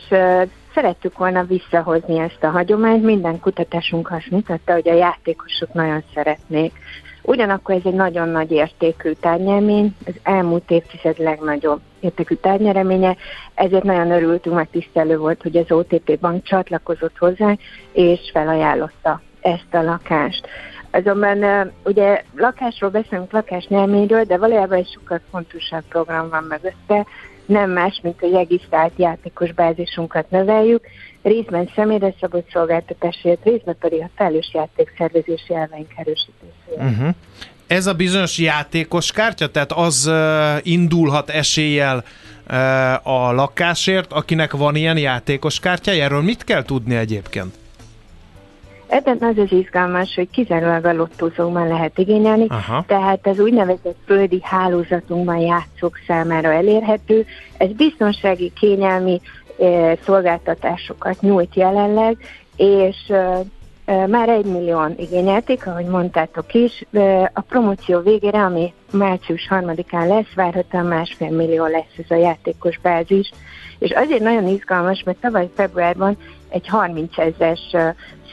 [0.74, 3.04] szerettük volna visszahozni ezt a hagyományt.
[3.04, 6.74] Minden kutatásunk azt mutatta, hogy a játékosok nagyon szeretnék.
[7.22, 13.16] Ugyanakkor ez egy nagyon nagy értékű tárnyermény, az elmúlt évtized legnagyobb értékű tárnyereménye,
[13.54, 17.56] ezért nagyon örültünk, meg tisztelő volt, hogy az OTP bank csatlakozott hozzá,
[17.92, 20.48] és felajánlotta ezt a lakást.
[20.92, 27.06] Azonban ugye lakásról beszélünk, lakásnyelményről, de valójában egy sokkal fontosabb program van mögötte,
[27.46, 30.86] nem más, mint hogy regisztrált játékos bázisunkat növeljük,
[31.22, 36.92] részben személyre szabott szolgáltatásért, részben pedig a felelős játékszervezési elveink erősítésére.
[36.92, 37.16] Uh-huh.
[37.68, 42.04] Ez a bizonyos játékos kártya, tehát az uh, indulhat eséllyel
[42.48, 46.04] uh, a lakásért, akinek van ilyen játékos kártyája?
[46.04, 47.62] Erről mit kell tudni egyébként?
[48.94, 52.84] Ebben az az izgalmas, hogy kizárólag a lottózókban lehet igényelni, Aha.
[52.88, 57.26] tehát az úgynevezett földi hálózatunkban játszók számára elérhető.
[57.58, 59.22] Ez biztonsági, kényelmi
[59.60, 62.18] e, szolgáltatásokat nyújt jelenleg,
[62.56, 63.40] és e,
[63.86, 66.86] e, már egy millióan igényelték, ahogy mondtátok is.
[66.92, 72.80] E, a promóció végére, ami március 3-án lesz, várhatóan másfél millió lesz ez a játékos
[72.80, 73.32] bázis.
[73.80, 76.18] És azért nagyon izgalmas, mert tavaly februárban
[76.50, 77.76] egy 30 ezeres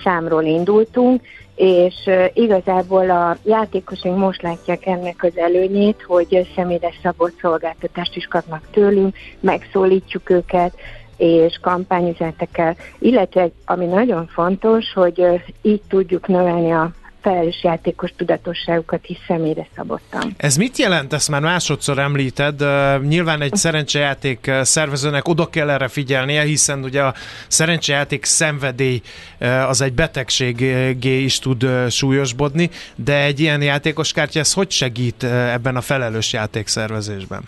[0.05, 1.23] számról indultunk,
[1.55, 8.69] és igazából a játékosink most látják ennek az előnyét, hogy személyre szabott szolgáltatást is kapnak
[8.71, 10.75] tőlünk, megszólítjuk őket,
[11.17, 16.91] és kampányüzenetekkel, illetve ami nagyon fontos, hogy így tudjuk növelni a
[17.23, 20.35] felelős játékos tudatosságukat is személyre szabottan.
[20.37, 21.13] Ez mit jelent?
[21.13, 22.65] Ezt már másodszor említed.
[23.09, 27.15] Nyilván egy szerencsejáték szervezőnek oda kell erre figyelnie, hiszen ugye a
[27.49, 29.01] szerencsejáték szenvedély
[29.69, 35.77] az egy betegségé is tud súlyosbodni, de egy ilyen játékos kártya ez hogy segít ebben
[35.77, 37.43] a felelős játékszervezésben?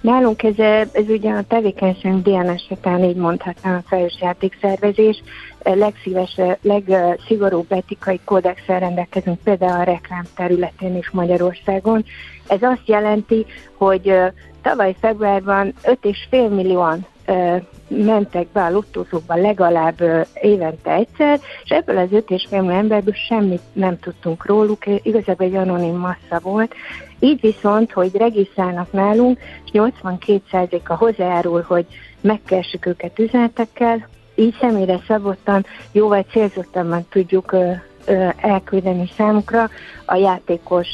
[0.00, 0.58] Nálunk ez,
[0.92, 5.22] ez ugye a tevékenység DNS után így mondhatnám a felelős játékszervezés.
[5.62, 12.04] Legszíves, legszigorúbb etikai kódexel rendelkezünk például a reklám területén is Magyarországon.
[12.46, 14.14] Ez azt jelenti, hogy
[14.62, 17.06] tavaly februárban 5,5 millióan
[17.88, 23.98] mentek be a lottózókba legalább évente egyszer, és ebből az 5,5 millió emberből semmit nem
[23.98, 26.74] tudtunk róluk, igazából egy anonim massza volt,
[27.18, 31.86] így viszont, hogy regisztrálnak nálunk, és 82%-a hozzájárul, hogy
[32.20, 37.56] megkersük őket üzenetekkel, így személyre szabottan, jóval célzottabban tudjuk
[38.36, 39.68] elküldeni számukra
[40.04, 40.88] a játékos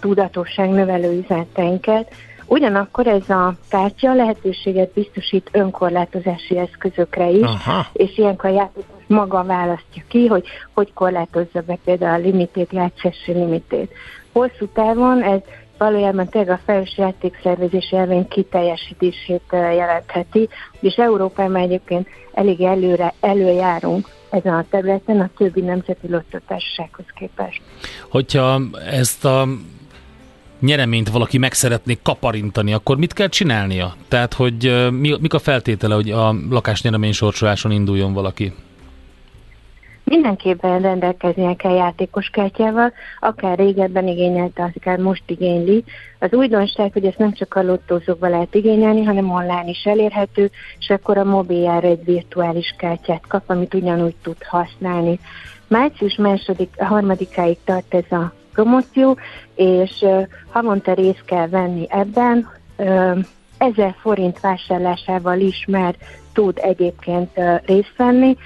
[0.00, 2.12] tudatosság növelő üzeneteinket.
[2.46, 7.86] Ugyanakkor ez a kártya lehetőséget biztosít önkorlátozási eszközökre is, Aha.
[7.92, 13.32] és ilyenkor a játékos maga választja ki, hogy hogy korlátozza be például a limitét, játszási
[13.32, 13.92] limitét.
[14.32, 15.40] Hosszú távon ez
[15.78, 20.48] valójában tényleg a felelős játékszervezés elvény kiteljesítését jelentheti,
[20.80, 27.60] és Európában egyébként elég előre előjárunk ezen a területen a többi nemzeti lottotársasághoz képest.
[28.10, 29.48] Hogyha ezt a
[30.60, 33.94] nyereményt valaki meg szeretné kaparintani, akkor mit kell csinálnia?
[34.08, 38.52] Tehát, hogy mi, mik a feltétele, hogy a lakásnyeremény sorsoláson induljon valaki?
[40.04, 45.84] Mindenképpen rendelkeznie kell játékos kártyával, akár régebben igényelte, akár most igényli.
[46.18, 50.90] Az újdonság, hogy ezt nem csak a lottózókban lehet igényelni, hanem online is elérhető, és
[50.90, 55.18] akkor a mobiljára egy virtuális kártyát kap, amit ugyanúgy tud használni.
[55.68, 59.16] Március második, harmadikáig tart ez a promóció,
[59.54, 60.04] és
[60.48, 62.48] havonta részt kell venni ebben.
[62.76, 63.18] Uh,
[63.58, 65.94] 1000 forint vásárlásával is már
[66.32, 68.36] tud egyébként részt venni,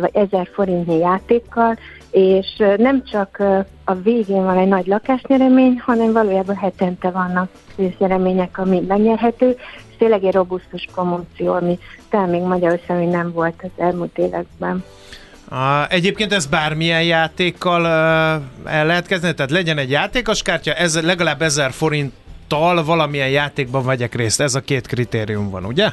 [0.00, 1.78] vagy 1000 forintnyi játékkal,
[2.10, 3.42] és nem csak
[3.84, 9.48] a végén van egy nagy lakásnyeremény, hanem valójában hetente vannak résznyeremények, ami megnyerhető.
[9.48, 11.78] Ez tényleg egy robusztus promóció, ami
[12.10, 14.84] talán még Magyarországon nem volt az elmúlt években.
[15.48, 21.02] A, egyébként ez bármilyen játékkal uh, el lehet kezdeni, tehát legyen egy játékos kártya, ez
[21.02, 24.40] legalább 1000 forinttal valamilyen játékban vegyek részt.
[24.40, 25.88] Ez a két kritérium van, ugye?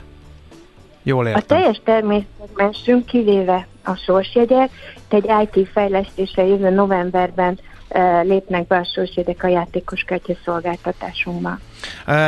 [1.04, 1.58] Jól A értem.
[1.58, 4.70] teljes természetmensünk kivéve a sorsjegyek,
[5.10, 7.60] egy IT fejlesztésre jövő novemberben
[8.24, 11.58] lépnek be a sorsjegyek a játékos kártya szolgáltatásunkba.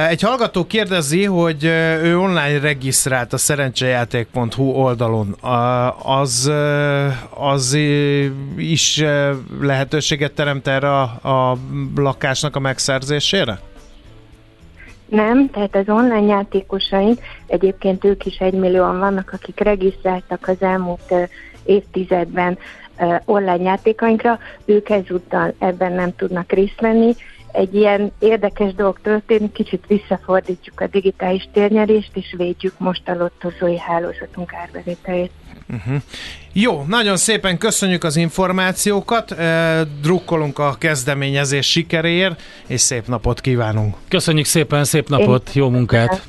[0.09, 1.63] Egy hallgató kérdezi, hogy
[2.03, 5.35] ő online regisztrált a szerencsejáték.hu oldalon.
[6.03, 6.51] Az,
[7.29, 7.77] az
[8.57, 9.03] is
[9.61, 11.01] lehetőséget teremt erre a,
[11.51, 11.57] a
[11.95, 13.59] lakásnak a megszerzésére?
[15.05, 21.13] Nem, tehát az online játékosaink, egyébként ők is egymillióan vannak, akik regisztráltak az elmúlt
[21.63, 22.57] évtizedben
[23.25, 27.15] online játékainkra, ők ezúttal ebben nem tudnak részt venni.
[27.51, 33.77] Egy ilyen érdekes dolog történik, kicsit visszafordítjuk a digitális térnyerést, és védjük most a lottozói
[33.79, 35.31] hálózatunk árbevételét.
[35.73, 36.01] Uh-huh.
[36.53, 39.35] Jó, nagyon szépen köszönjük az információkat,
[40.01, 43.95] drukkolunk a kezdeményezés sikeréért, és szép napot kívánunk.
[44.07, 46.21] Köszönjük szépen, szép napot, jó munkát!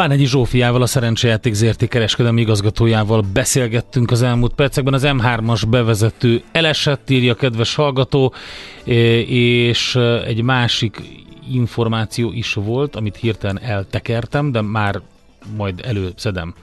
[0.00, 4.94] Bánegyi Zsófiával, a Szerencsejáték ZRT kereskedelmi igazgatójával beszélgettünk az elmúlt percekben.
[4.94, 8.34] Az M3-as bevezető elesett, írja kedves hallgató,
[8.86, 11.02] e, és e, egy másik
[11.52, 15.00] információ is volt, amit hirtelen eltekertem, de már
[15.56, 16.54] majd előszedem.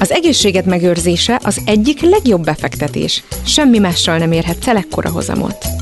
[0.00, 3.22] Az egészséged megőrzése az egyik legjobb befektetés.
[3.44, 5.75] Semmi mással nem érhetsz el ekkora hozamot.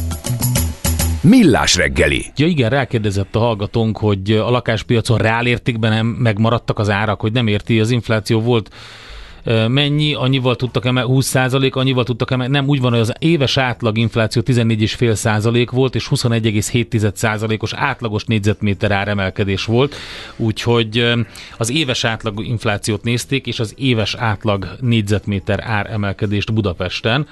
[1.25, 2.25] Millás reggeli.
[2.37, 7.47] Ja igen, rákérdezett a hallgatónk, hogy a lakáspiacon reálértékben nem megmaradtak az árak, hogy nem
[7.47, 8.71] érti, az infláció volt
[9.69, 13.57] mennyi, annyival tudtak emelni, 20 százalék, annyival tudtak emelni, nem úgy van, hogy az éves
[13.57, 19.95] átlag infláció 14,5 százalék volt, és 21,7 százalékos átlagos négyzetméter áremelkedés volt,
[20.37, 21.13] úgyhogy
[21.57, 27.27] az éves átlag inflációt nézték, és az éves átlag négyzetméter áremelkedést Budapesten,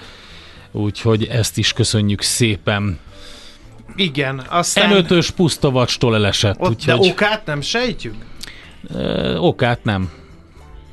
[0.70, 2.98] úgyhogy ezt is köszönjük szépen.
[3.96, 4.90] Igen, aztán...
[4.90, 6.60] Enötös puszta vacstól elesett.
[6.60, 8.14] Ott, úgyhogy, De okát nem sejtjük?
[8.94, 10.10] Ö, okát nem.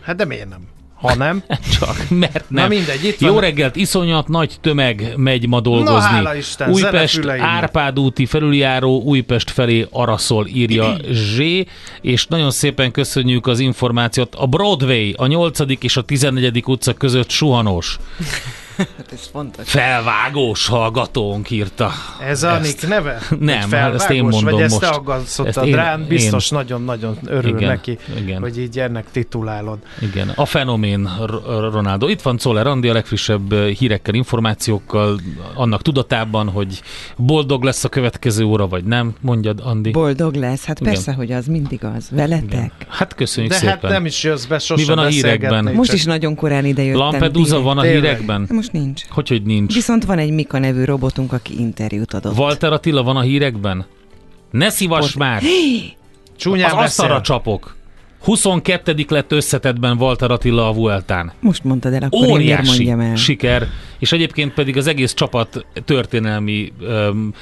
[0.02, 0.68] Hát de miért nem?
[1.02, 1.44] Ha nem?
[1.80, 2.64] Csak, mert nem.
[2.64, 3.42] Na mindegy, itt Jó van.
[3.42, 6.20] reggelt, iszonyat nagy tömeg megy ma dolgozni.
[6.20, 7.28] Na, Isten, Újpest.
[7.28, 11.40] Árpád úti felüljáró Újpest felé araszol, írja Zs.
[12.02, 14.36] És nagyon szépen köszönjük az információt.
[14.36, 15.60] A Broadway, a 8.
[15.80, 16.64] és a 14.
[16.66, 17.98] utca között suhanós.
[18.80, 19.70] Hát ez fontos.
[19.70, 21.92] Felvágós hallgatónk írta.
[22.28, 23.22] Ez a Nick neve?
[23.40, 24.34] Nem, Vagy hát ezt én felvágós?
[24.34, 24.92] mondom Vagy ezt most.
[24.92, 26.06] te aggasszottad Ezt én- rám?
[26.08, 28.40] Biztos én- nagyon-nagyon örül Igen, neki, igen.
[28.42, 29.78] hogy így ennek titulálod.
[30.02, 31.10] Igen, a fenomén
[31.72, 32.08] Ronaldo.
[32.08, 35.20] Itt van Czoller Andi a legfrissebb eh, hírekkel, információkkal,
[35.56, 36.82] annak tudatában, hogy
[37.16, 39.92] boldog lesz a következő óra, vagy nem, mondjad Andi.
[39.92, 40.94] Boldog lesz, hát Igen.
[40.94, 42.08] persze, hogy az mindig az.
[42.12, 42.72] Veletek?
[42.88, 43.78] Hát köszönjük De szépen.
[43.82, 45.64] hát nem is jössz be sose Mi van a hírekben?
[45.74, 47.00] Most is nagyon korán idejöttem.
[47.00, 47.64] Lampedusa direkt.
[47.64, 48.48] van a hírekben?
[48.52, 49.02] Most nincs.
[49.10, 49.74] Hogy, hogy nincs?
[49.74, 52.38] Viszont van egy Mika nevű robotunk, aki interjút adott.
[52.38, 53.86] Walter Attila van a hírekben?
[54.52, 55.42] Ne szívass Pont- már!
[56.38, 57.76] Csúnyán Az asztalra csapok.
[58.22, 59.06] 22.
[59.08, 61.32] lett összetettben Walter Attila a Vueltán.
[61.40, 63.16] Most mondtad el, akkor én Óriási mondjam el.
[63.16, 63.68] siker,
[64.00, 67.34] és egyébként pedig az egész csapat történelmi um,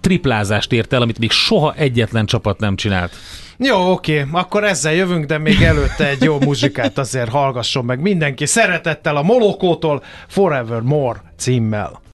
[0.00, 3.12] triplázást ért el, amit még soha egyetlen csapat nem csinált.
[3.56, 8.46] Jó, oké, akkor ezzel jövünk, de még előtte egy jó muzsikát azért hallgasson meg mindenki.
[8.46, 12.02] Szeretettel a Molokótól Forever More címmel.